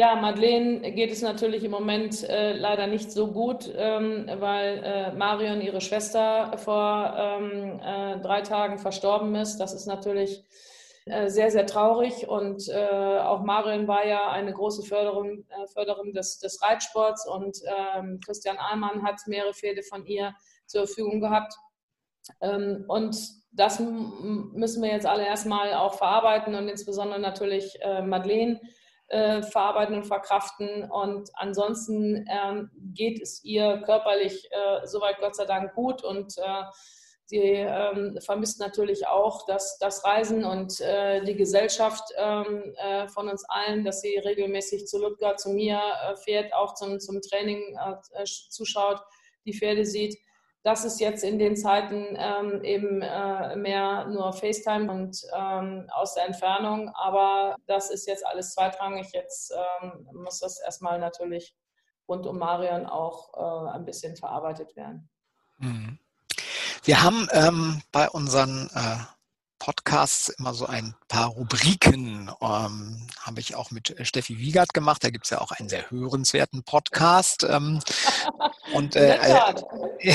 [0.00, 5.12] Ja, Madeleine geht es natürlich im Moment äh, leider nicht so gut, ähm, weil äh,
[5.12, 9.58] Marion, ihre Schwester, vor ähm, äh, drei Tagen verstorben ist.
[9.58, 10.42] Das ist natürlich
[11.04, 12.26] äh, sehr, sehr traurig.
[12.26, 17.58] Und äh, auch Marion war ja eine große Förderung, äh, Förderin des, des Reitsports und
[17.66, 20.34] ähm, Christian Ahlmann hat mehrere Pferde von ihr
[20.64, 21.52] zur Verfügung gehabt.
[22.40, 23.18] Ähm, und
[23.52, 28.60] das müssen wir jetzt alle erstmal auch verarbeiten und insbesondere natürlich Madeleine
[29.10, 30.90] äh, verarbeiten und verkraften.
[30.90, 36.64] Und ansonsten ähm, geht es ihr körperlich äh, soweit Gott sei Dank gut und äh,
[37.30, 43.28] Sie ähm, vermisst natürlich auch das, das Reisen und äh, die Gesellschaft ähm, äh, von
[43.28, 47.62] uns allen, dass sie regelmäßig zu Ludger, zu mir äh, fährt, auch zum, zum Training
[47.78, 49.00] äh, zuschaut,
[49.46, 50.18] die Pferde sieht.
[50.62, 56.14] Das ist jetzt in den Zeiten ähm, eben äh, mehr nur FaceTime und ähm, aus
[56.14, 59.10] der Entfernung, aber das ist jetzt alles zweitrangig.
[59.12, 61.54] Jetzt ähm, muss das erstmal natürlich
[62.06, 65.08] rund um Marion auch äh, ein bisschen verarbeitet werden.
[65.58, 65.98] Mhm.
[66.82, 68.98] Wir haben ähm, bei unseren äh,
[69.60, 72.30] Podcasts immer so ein paar Rubriken.
[72.40, 75.04] Ähm, Habe ich auch mit Steffi Wiegert gemacht.
[75.04, 77.46] Da gibt es ja auch einen sehr hörenswerten Podcast.
[77.48, 77.78] Ähm,
[78.72, 80.14] und äh, äh,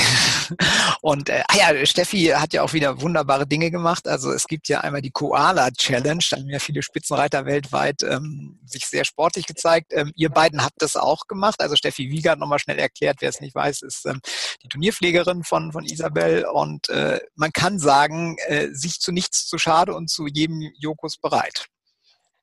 [1.00, 4.08] und äh, ah ja, Steffi hat ja auch wieder wunderbare Dinge gemacht.
[4.08, 6.24] Also es gibt ja einmal die Koala Challenge.
[6.30, 9.92] Da haben ja viele Spitzenreiter weltweit ähm, sich sehr sportlich gezeigt.
[9.92, 11.60] Ähm, ihr beiden habt das auch gemacht.
[11.60, 14.20] Also Steffi Wiegert nochmal schnell erklärt, wer es nicht weiß, ist ähm,
[14.62, 16.46] die Turnierpflegerin von von Isabel.
[16.46, 21.16] Und äh, man kann sagen, äh, sich zu nichts zu schade und zu jedem Jokus
[21.18, 21.66] bereit.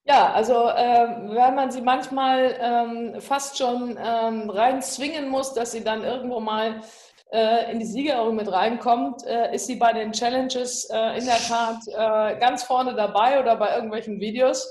[0.06, 5.71] Ja, also äh, weil man sie manchmal ähm, fast schon ähm, rein zwingen muss, dass
[5.71, 6.82] sie dann irgendwo mal
[7.32, 11.38] äh, in die Siegerehrung mit reinkommt, äh, ist sie bei den Challenges äh, in der
[11.38, 14.67] Tat äh, ganz vorne dabei oder bei irgendwelchen Videos.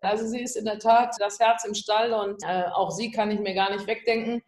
[0.00, 3.30] Also sie ist in der Tat das Herz im Stall und äh, auch sie kann
[3.30, 4.42] ich mir gar nicht wegdenken.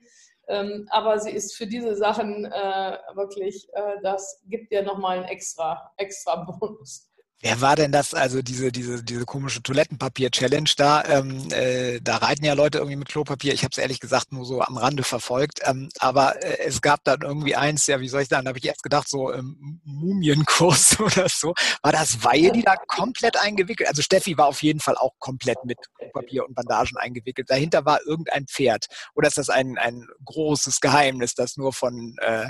[0.50, 3.68] Ähm, aber sie ist für diese Sachen äh, wirklich,
[4.02, 7.09] das gibt ihr nochmal einen extra, extra Bonus.
[7.42, 11.02] Wer war denn das, also diese, diese, diese komische Toilettenpapier-Challenge da?
[11.04, 13.54] Ähm, äh, da reiten ja Leute irgendwie mit Klopapier.
[13.54, 15.60] Ich habe es ehrlich gesagt nur so am Rande verfolgt.
[15.64, 18.58] Ähm, aber äh, es gab dann irgendwie eins, ja, wie soll ich sagen, da habe
[18.58, 21.54] ich erst gedacht, so ähm, Mumienkurs oder so.
[21.80, 23.88] War das Weihe, die da komplett eingewickelt?
[23.88, 27.48] Also Steffi war auf jeden Fall auch komplett mit Klopapier und Bandagen eingewickelt.
[27.48, 28.84] Dahinter war irgendein Pferd.
[29.14, 32.48] Oder ist das ein, ein großes Geheimnis, das nur von äh,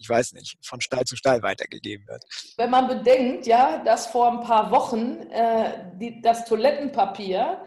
[0.00, 2.24] ich weiß nicht, von Stall zu Stall weitergegeben wird.
[2.56, 7.62] Wenn man bedenkt, ja, dass vor ein paar Wochen äh, die, das Toilettenpapier,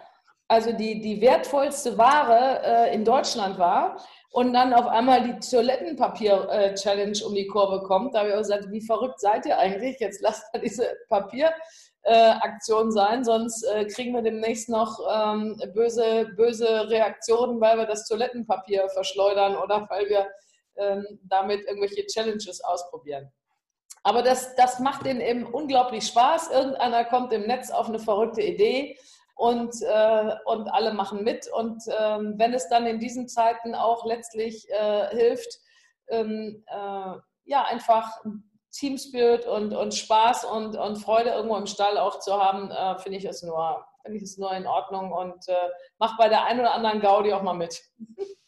[0.48, 7.18] also die, die wertvollste Ware äh, in Deutschland war und dann auf einmal die Toilettenpapier-Challenge
[7.20, 10.00] äh, um die Kurve kommt, da habe ich auch gesagt, wie verrückt seid ihr eigentlich?
[10.00, 16.90] Jetzt lasst mal diese Papieraktion sein, sonst äh, kriegen wir demnächst noch ähm, böse, böse
[16.90, 20.28] Reaktionen, weil wir das Toilettenpapier verschleudern oder weil wir
[21.24, 23.32] damit irgendwelche Challenges ausprobieren.
[24.04, 26.52] Aber das, das macht denen eben unglaublich Spaß.
[26.52, 28.98] Irgendeiner kommt im Netz auf eine verrückte Idee
[29.36, 31.48] und, äh, und alle machen mit.
[31.48, 35.60] Und ähm, wenn es dann in diesen Zeiten auch letztlich äh, hilft,
[36.10, 38.22] ähm, äh, ja, einfach
[38.72, 43.18] Teamspirit und, und Spaß und, und Freude irgendwo im Stall auch zu haben, äh, finde
[43.20, 46.74] ich es nur, ich es nur in Ordnung und äh, mach bei der einen oder
[46.74, 47.82] anderen Gaudi auch mal mit.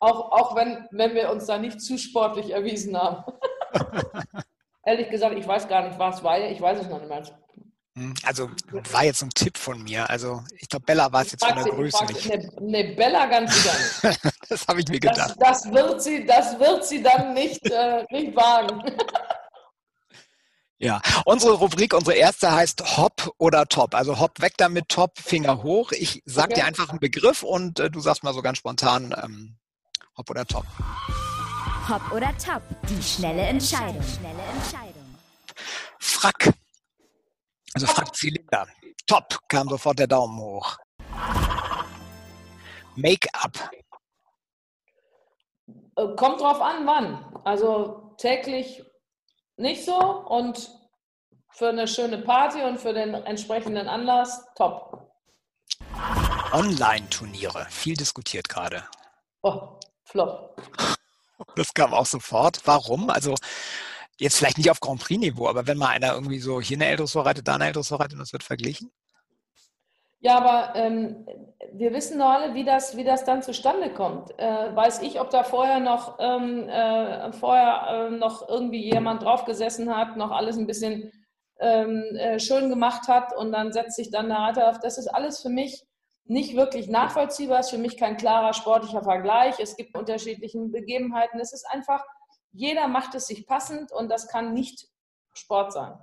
[0.00, 3.24] Auch, auch wenn, wenn wir uns da nicht zu sportlich erwiesen haben.
[4.84, 6.38] Ehrlich gesagt, ich weiß gar nicht, was war.
[6.38, 7.22] Ich weiß es noch nicht mehr.
[7.98, 8.48] Hm, also
[8.92, 10.08] war jetzt ein Tipp von mir.
[10.08, 12.28] Also ich glaube, Bella war es jetzt von der Größe nicht.
[12.28, 14.20] Ne, ne, Bella ganz sicher nicht.
[14.48, 15.34] das habe ich mir gedacht.
[15.38, 18.82] Das, das, wird, sie, das wird sie dann nicht, äh, nicht wagen.
[20.80, 23.96] Ja, unsere Rubrik, unsere erste heißt Hop oder Top.
[23.96, 25.90] Also Hop weg damit, Top, Finger hoch.
[25.90, 26.60] Ich sag okay.
[26.60, 29.56] dir einfach einen Begriff und äh, du sagst mal so ganz spontan, ähm,
[30.18, 30.66] Hopp oder Top?
[31.88, 32.62] Hopp oder Top?
[32.88, 34.02] Die schnelle Entscheidung.
[34.02, 35.16] Schnelle Entscheidung.
[36.00, 36.52] Frack.
[37.72, 38.66] Also Frack-Zylinder.
[39.06, 40.76] Top, kam sofort der Daumen hoch.
[42.96, 43.70] Make-up.
[45.96, 47.40] Äh, kommt drauf an, wann.
[47.44, 48.82] Also täglich
[49.56, 50.68] nicht so und
[51.52, 55.12] für eine schöne Party und für den entsprechenden Anlass top.
[56.52, 58.82] Online-Turniere, viel diskutiert gerade.
[59.42, 60.56] Oh, Flop.
[61.54, 62.60] Das kam auch sofort.
[62.64, 63.10] Warum?
[63.10, 63.34] Also
[64.18, 67.24] jetzt vielleicht nicht auf Grand Prix-Niveau, aber wenn mal einer irgendwie so hier eine Eldressur
[67.24, 68.90] reitet, da eine Eldressur reitet und das wird verglichen?
[70.20, 71.28] Ja, aber ähm,
[71.72, 74.36] wir wissen doch alle, wie das, wie das dann zustande kommt.
[74.38, 79.94] Äh, weiß ich, ob da vorher noch, ähm, äh, vorher äh, noch irgendwie jemand draufgesessen
[79.94, 81.12] hat, noch alles ein bisschen
[81.60, 84.80] ähm, äh, schön gemacht hat und dann setzt sich dann der Reiter auf.
[84.80, 85.84] Das ist alles für mich
[86.28, 89.58] nicht wirklich nachvollziehbar, ist für mich kein klarer sportlicher Vergleich.
[89.58, 91.40] Es gibt unterschiedliche Begebenheiten.
[91.40, 92.04] Es ist einfach,
[92.52, 94.86] jeder macht es sich passend und das kann nicht
[95.32, 95.94] Sport sein.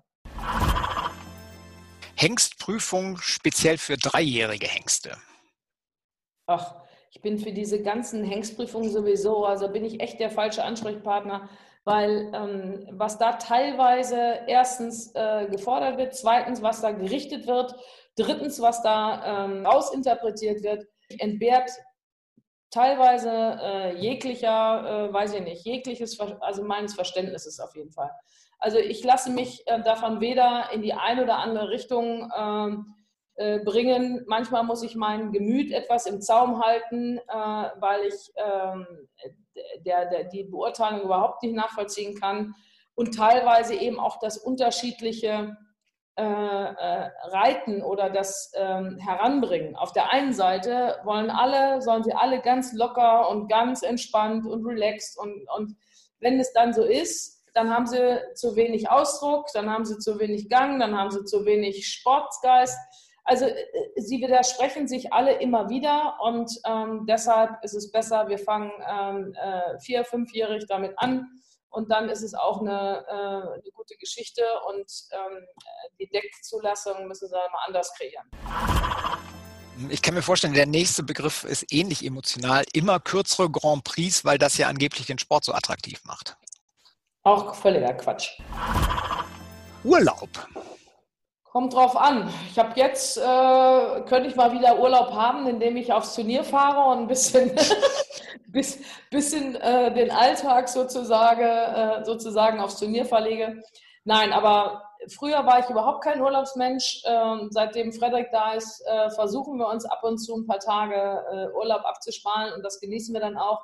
[2.15, 5.17] Hengstprüfung speziell für dreijährige Hengste.
[6.47, 6.75] Ach,
[7.11, 11.49] ich bin für diese ganzen Hengstprüfungen sowieso, also bin ich echt der falsche Ansprechpartner.
[11.87, 17.75] weil ähm, was da teilweise erstens äh, gefordert wird, zweitens, was da gerichtet wird,
[18.15, 20.85] drittens, was da ähm, ausinterpretiert wird,
[21.19, 21.71] entbehrt
[22.71, 28.11] teilweise äh, jeglicher, äh, weiß ich nicht, jegliches, also meines Verständnisses auf jeden Fall.
[28.59, 32.95] Also ich lasse mich äh, davon weder in die eine oder andere Richtung ähm,
[33.35, 34.23] äh, bringen.
[34.27, 38.87] Manchmal muss ich mein Gemüt etwas im Zaum halten, äh, weil ich ähm,
[39.85, 42.55] der, der, die Beurteilung überhaupt nicht nachvollziehen kann
[42.95, 45.57] und teilweise eben auch das unterschiedliche
[46.17, 49.75] äh, äh, Reiten oder das ähm, Heranbringen.
[49.75, 54.65] Auf der einen Seite wollen alle, sollen sie alle ganz locker und ganz entspannt und
[54.65, 55.75] relaxed und, und
[56.21, 60.17] wenn es dann so ist, dann haben sie zu wenig Ausdruck, dann haben sie zu
[60.17, 62.77] wenig Gang, dann haben sie zu wenig Sportgeist.
[63.25, 63.55] Also äh,
[63.97, 69.33] sie widersprechen sich alle immer wieder und ähm, deshalb ist es besser, wir fangen ähm,
[69.33, 71.27] äh, vier-, fünfjährig damit an
[71.75, 75.45] und dann ist es auch eine, äh, eine gute Geschichte und ähm,
[75.99, 78.29] die Deckzulassung müssen sie mal anders kreieren.
[79.89, 82.63] Ich kann mir vorstellen, der nächste Begriff ist ähnlich emotional.
[82.71, 86.37] Immer kürzere Grand Prix, weil das ja angeblich den Sport so attraktiv macht.
[87.23, 88.39] Auch völliger Quatsch.
[89.83, 90.29] Urlaub.
[91.55, 92.29] Kommt drauf an.
[92.51, 93.21] Ich habe jetzt, äh,
[94.09, 97.55] könnte ich mal wieder Urlaub haben, indem ich aufs Turnier fahre und ein bisschen,
[98.47, 103.63] bis, bisschen äh, den Alltag sozusagen, äh, sozusagen aufs Turnier verlege.
[104.03, 104.83] Nein, aber
[105.17, 107.01] früher war ich überhaupt kein Urlaubsmensch.
[107.05, 111.23] Ähm, seitdem Frederik da ist, äh, versuchen wir uns ab und zu ein paar Tage
[111.31, 113.61] äh, Urlaub abzusparen und das genießen wir dann auch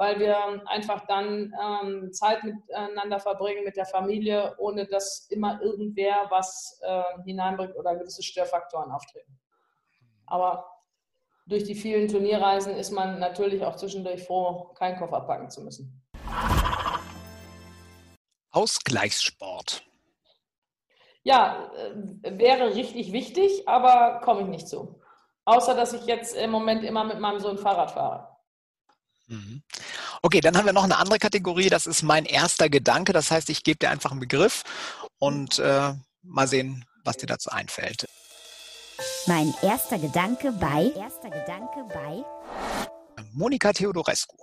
[0.00, 6.26] weil wir einfach dann ähm, Zeit miteinander verbringen mit der Familie, ohne dass immer irgendwer
[6.30, 9.38] was äh, hineinbringt oder gewisse Störfaktoren auftreten.
[10.24, 10.64] Aber
[11.44, 16.02] durch die vielen Turnierreisen ist man natürlich auch zwischendurch froh, keinen Koffer packen zu müssen.
[18.52, 19.82] Ausgleichssport.
[21.24, 24.98] Ja, äh, wäre richtig wichtig, aber komme ich nicht zu.
[25.44, 28.29] Außer dass ich jetzt im Moment immer mit meinem Sohn Fahrrad fahre.
[29.30, 29.62] Mhm.
[30.22, 33.12] Okay, dann haben wir noch eine andere Kategorie, das ist mein erster Gedanke.
[33.12, 34.64] Das heißt, ich gebe dir einfach einen Begriff
[35.18, 38.08] und äh, mal sehen, was dir dazu einfällt.
[39.26, 42.24] Mein erster Gedanke bei, erster Gedanke bei
[43.32, 44.36] Monika Theodorescu.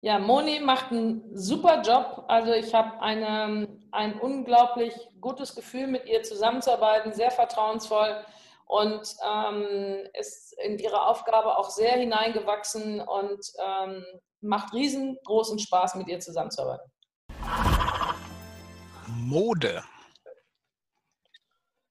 [0.00, 2.24] Ja, Moni macht einen super Job.
[2.26, 8.24] Also ich habe ein unglaublich gutes Gefühl, mit ihr zusammenzuarbeiten, sehr vertrauensvoll
[8.72, 14.02] und ähm, ist in ihre Aufgabe auch sehr hineingewachsen und ähm,
[14.40, 16.90] macht riesengroßen Spaß, mit ihr zusammenzuarbeiten.
[19.08, 19.82] Mode.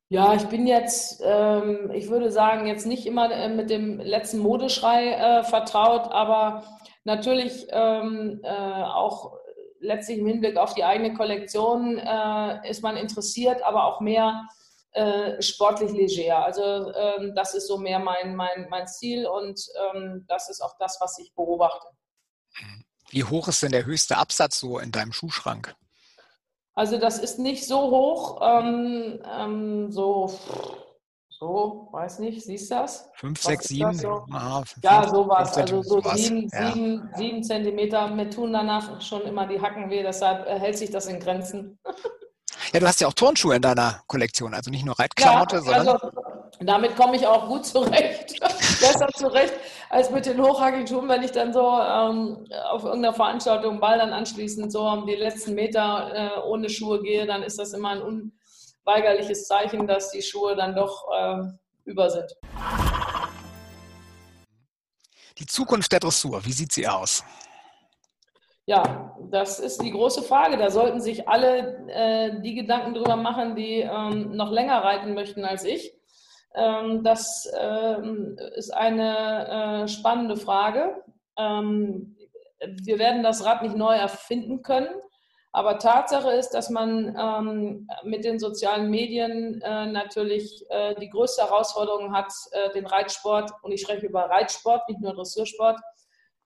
[0.10, 4.40] Ja, ich bin jetzt, ähm, ich würde sagen, jetzt nicht immer äh, mit dem letzten
[4.40, 6.64] Modeschrei äh, vertraut, aber
[7.04, 9.38] natürlich ähm, äh, auch
[9.80, 14.48] letztlich im Hinblick auf die eigene Kollektion äh, ist man interessiert, aber auch mehr
[14.94, 16.44] äh, sportlich leger.
[16.44, 19.62] Also ähm, das ist so mehr mein, mein, mein Ziel und
[19.94, 21.88] ähm, das ist auch das, was ich beobachte.
[23.10, 25.76] Wie hoch ist denn der höchste Absatz so in deinem Schuhschrank?
[26.74, 30.34] Also das ist nicht so hoch, ähm, ähm so,
[31.30, 33.10] so, weiß nicht, siehst du das?
[33.16, 33.94] Fünf, sechs, sieben?
[33.94, 34.26] So?
[34.32, 35.58] Aha, ja, sowas.
[35.58, 36.72] Also so sieben, ja.
[36.72, 38.08] sieben, sieben Zentimeter.
[38.10, 41.80] Mir tun danach schon immer die Hacken weh, deshalb äh, hält sich das in Grenzen.
[42.74, 45.88] Ja, du hast ja auch Turnschuhe in deiner Kollektion, also nicht nur Reitklamotte, ja, sondern.
[45.88, 46.12] Also,
[46.62, 48.40] damit komme ich auch gut zurecht.
[48.40, 49.54] Besser zurecht
[49.90, 54.14] als mit den hochhackigen Schuhen, wenn ich dann so ähm, auf irgendeiner Veranstaltung Ball dann
[54.14, 58.02] anschließend so um die letzten Meter äh, ohne Schuhe gehe, dann ist das immer ein
[58.02, 61.42] unweigerliches Zeichen, dass die Schuhe dann doch äh,
[61.84, 62.32] über sind.
[65.40, 67.24] Die Zukunft der Dressur, wie sieht sie aus?
[68.72, 70.56] Ja, das ist die große Frage.
[70.56, 75.44] Da sollten sich alle äh, die Gedanken drüber machen, die ähm, noch länger reiten möchten
[75.44, 75.94] als ich.
[76.56, 81.04] Ähm, das ähm, ist eine äh, spannende Frage.
[81.38, 82.16] Ähm,
[82.62, 84.88] wir werden das Rad nicht neu erfinden können.
[85.52, 91.42] Aber Tatsache ist, dass man ähm, mit den sozialen Medien äh, natürlich äh, die größte
[91.44, 95.78] Herausforderung hat, äh, den Reitsport, und ich spreche über Reitsport, nicht nur Dressursport,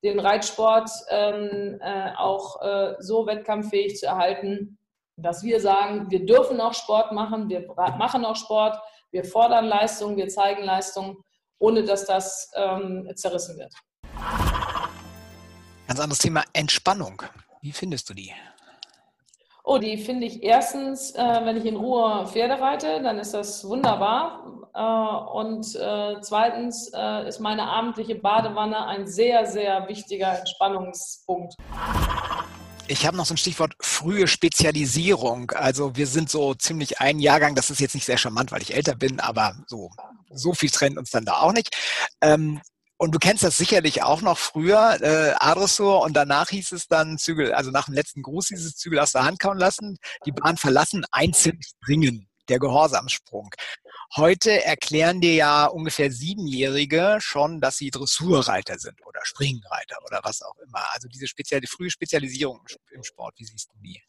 [0.06, 4.78] den Reitsport ähm, äh, auch äh, so wettkampffähig zu erhalten,
[5.18, 7.66] dass wir sagen, wir dürfen auch Sport machen, wir
[7.98, 8.78] machen auch Sport,
[9.12, 11.24] wir fordern Leistung, wir zeigen Leistung,
[11.58, 13.74] ohne dass das ähm, zerrissen wird.
[15.88, 17.24] Ganz anderes Thema Entspannung.
[17.62, 18.32] Wie findest du die?
[19.68, 23.68] Oh, die finde ich erstens, äh, wenn ich in Ruhe Pferde reite, dann ist das
[23.68, 24.62] wunderbar.
[24.76, 31.56] Äh, und äh, zweitens äh, ist meine abendliche Badewanne ein sehr, sehr wichtiger Entspannungspunkt.
[32.88, 35.50] Ich habe noch so ein Stichwort frühe Spezialisierung.
[35.50, 38.76] Also wir sind so ziemlich ein Jahrgang, das ist jetzt nicht sehr charmant, weil ich
[38.76, 39.90] älter bin, aber so,
[40.30, 41.76] so viel trennt uns dann da auch nicht.
[42.22, 42.62] Ähm,
[42.98, 47.18] und du kennst das sicherlich auch noch früher, äh, Adressur, und danach hieß es dann
[47.18, 50.32] Zügel, also nach dem letzten Gruß hieß es Zügel aus der Hand kauen lassen, die
[50.32, 53.50] Bahn verlassen, einzeln springen, der Gehorsamssprung.
[54.16, 60.42] Heute erklären dir ja ungefähr Siebenjährige schon, dass sie Dressurreiter sind oder Springreiter oder was
[60.42, 60.86] auch immer.
[60.94, 64.02] Also diese spezielle, frühe Spezialisierung im Sport, wie siehst du die?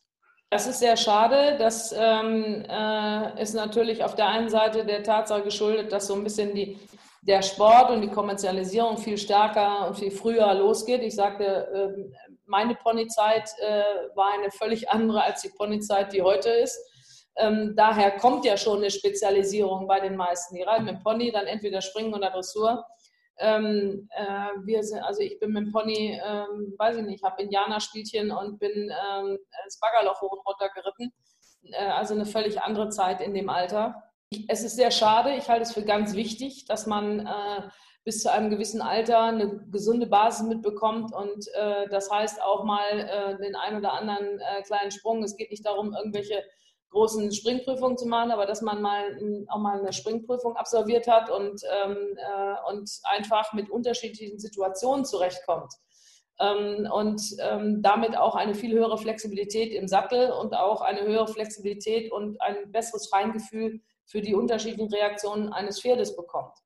[0.51, 1.57] Das ist sehr schade.
[1.59, 6.23] Das ähm, äh, ist natürlich auf der einen Seite der Tatsache geschuldet, dass so ein
[6.23, 6.79] bisschen die,
[7.27, 11.03] der Sport und die Kommerzialisierung viel stärker und viel früher losgeht.
[11.03, 12.17] Ich sagte, äh,
[12.47, 13.83] meine Ponyzeit äh,
[14.15, 16.79] war eine völlig andere als die Ponyzeit, die heute ist.
[17.37, 20.55] Ähm, daher kommt ja schon eine Spezialisierung bei den meisten.
[20.55, 22.87] Die reiten mit Pony, dann entweder Springen oder Dressur.
[23.39, 27.43] Ähm, äh, wir sind, also ich bin mit dem Pony, ähm, weiß ich nicht, habe
[27.43, 31.13] Indianerspielchen und bin ähm, ins Baggerloch hoch und runter geritten.
[31.73, 34.03] Äh, also eine völlig andere Zeit in dem Alter.
[34.49, 35.35] Es ist sehr schade.
[35.37, 37.69] Ich halte es für ganz wichtig, dass man äh,
[38.05, 42.83] bis zu einem gewissen Alter eine gesunde Basis mitbekommt und äh, das heißt auch mal
[42.91, 45.23] äh, den einen oder anderen äh, kleinen Sprung.
[45.23, 46.43] Es geht nicht darum, irgendwelche
[46.91, 49.19] großen Springprüfungen zu machen, aber dass man mal
[49.49, 55.73] auch mal eine Springprüfung absolviert hat und, ähm, äh, und einfach mit unterschiedlichen Situationen zurechtkommt.
[56.39, 61.29] Ähm, und ähm, damit auch eine viel höhere Flexibilität im Sattel und auch eine höhere
[61.29, 66.57] Flexibilität und ein besseres Feingefühl für die unterschiedlichen Reaktionen eines Pferdes bekommt.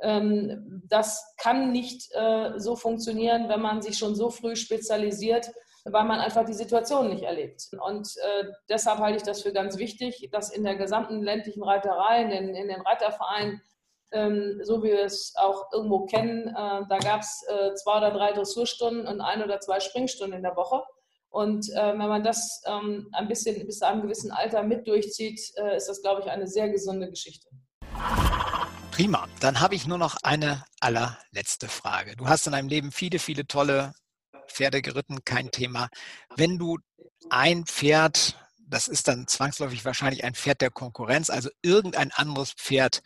[0.00, 5.50] Ähm, das kann nicht äh, so funktionieren, wenn man sich schon so früh spezialisiert
[5.88, 7.68] weil man einfach die Situation nicht erlebt.
[7.80, 12.22] Und äh, deshalb halte ich das für ganz wichtig, dass in der gesamten ländlichen Reiterei,
[12.22, 13.62] in den, in den Reitervereinen,
[14.10, 17.44] ähm, so wie wir es auch irgendwo kennen, äh, da gab es
[17.76, 20.82] zwei oder drei Dressurstunden und ein oder zwei Springstunden in der Woche.
[21.36, 25.38] Und äh, wenn man das ähm, ein bisschen bis zu einem gewissen Alter mit durchzieht,
[25.56, 27.46] äh, ist das, glaube ich, eine sehr gesunde Geschichte.
[28.90, 29.28] Prima.
[29.40, 32.16] Dann habe ich nur noch eine allerletzte Frage.
[32.16, 33.92] Du hast in deinem Leben viele, viele tolle
[34.48, 35.90] Pferde geritten, kein Thema.
[36.36, 36.78] Wenn du
[37.28, 43.02] ein Pferd, das ist dann zwangsläufig wahrscheinlich ein Pferd der Konkurrenz, also irgendein anderes Pferd,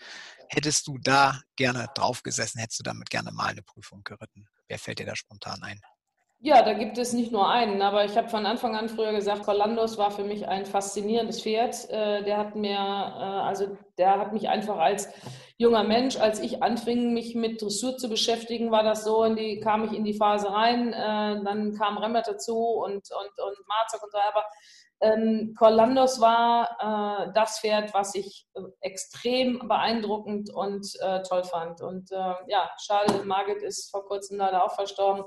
[0.49, 4.47] hättest du da gerne drauf gesessen, hättest du damit gerne mal eine Prüfung geritten?
[4.68, 5.81] Wer fällt dir da spontan ein?
[6.43, 9.45] Ja, da gibt es nicht nur einen, aber ich habe von Anfang an früher gesagt,
[9.45, 11.91] Colandos war für mich ein faszinierendes Pferd.
[11.91, 15.12] Äh, der hat mir, äh, also der hat mich einfach als
[15.59, 19.61] junger Mensch, als ich anfing, mich mit Dressur zu beschäftigen, war das so, in die,
[19.61, 24.03] kam ich in die Phase rein, äh, dann kam Remmert dazu und, und, und Marzog
[24.03, 24.45] und so, aber
[25.03, 31.82] ähm, Corlandos war äh, das Pferd, was ich äh, extrem beeindruckend und äh, toll fand.
[31.82, 35.24] Und äh, ja, schade, Margit ist vor kurzem leider auch verstorben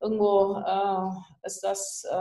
[0.00, 2.16] irgendwo äh, ist das äh,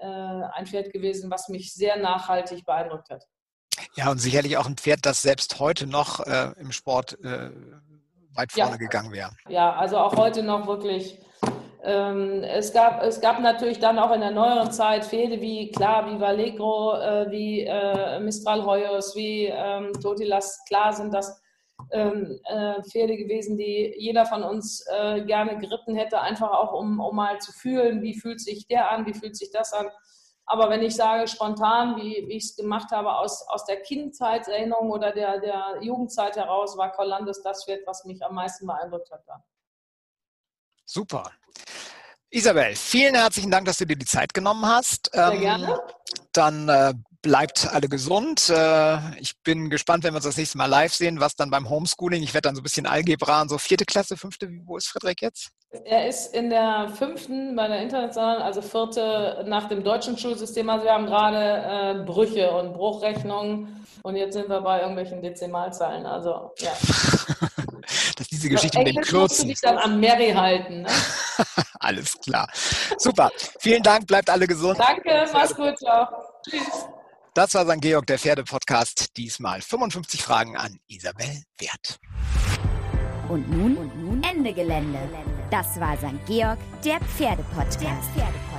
[0.00, 3.24] äh, ein Pferd gewesen, was mich sehr nachhaltig beeindruckt hat.
[3.94, 7.50] Ja, und sicherlich auch ein Pferd, das selbst heute noch äh, im Sport äh,
[8.34, 8.76] weit vorne ja.
[8.76, 9.30] gegangen wäre.
[9.48, 11.18] Ja, also auch heute noch wirklich.
[11.82, 16.10] Ähm, es, gab, es gab natürlich dann auch in der neueren Zeit Pferde wie, klar,
[16.10, 20.64] wie Valegro, äh, wie Mistral Hoyos, wie ähm, Totilas.
[20.66, 21.40] Klar sind das
[21.92, 27.00] ähm, äh, Pferde gewesen, die jeder von uns äh, gerne geritten hätte, einfach auch um,
[27.00, 29.88] um mal zu fühlen, wie fühlt sich der an, wie fühlt sich das an.
[30.48, 34.90] Aber wenn ich sage spontan, wie, wie ich es gemacht habe, aus, aus der Kindheitserinnerung
[34.90, 39.24] oder der, der Jugendzeit heraus, war Colandes das Pferd, was mich am meisten beeindruckt hat.
[40.84, 41.24] Super.
[42.30, 45.10] Isabel, vielen herzlichen Dank, dass du dir die Zeit genommen hast.
[45.12, 45.80] Sehr ähm, gerne.
[46.32, 48.48] Dann äh, bleibt alle gesund.
[48.50, 51.68] Äh, ich bin gespannt, wenn wir uns das nächste Mal live sehen, was dann beim
[51.68, 54.88] Homeschooling, ich werde dann so ein bisschen Algebra und so vierte Klasse, fünfte, wo ist
[54.88, 55.50] Friedrich jetzt?
[55.84, 60.68] Er ist in der fünften bei der internationalen, also vierte nach dem deutschen Schulsystem.
[60.70, 66.06] Also wir haben gerade äh, Brüche und Bruchrechnungen und jetzt sind wir bei irgendwelchen Dezimalzahlen.
[66.06, 66.72] Also ja.
[68.46, 69.20] Diese Geschichte mit den Kürzen.
[69.20, 70.82] Musst du dich dann am Mary halten.
[70.82, 70.88] Ne?
[71.80, 72.48] Alles klar.
[72.96, 73.30] Super.
[73.58, 74.06] Vielen Dank.
[74.06, 74.78] Bleibt alle gesund.
[74.78, 75.26] Danke.
[75.32, 75.76] Mach's gut.
[75.78, 76.06] Ciao.
[76.48, 76.86] Tschüss.
[77.34, 77.80] Das war St.
[77.80, 79.16] Georg, der Pferde-Podcast.
[79.16, 81.98] Diesmal 55 Fragen an Isabel Wert.
[83.28, 85.00] Und nun, und nun Ende Gelände.
[85.50, 86.24] Das war St.
[86.26, 87.80] Georg, der Pferde-Podcast.
[87.82, 88.55] Der Pferdepodcast.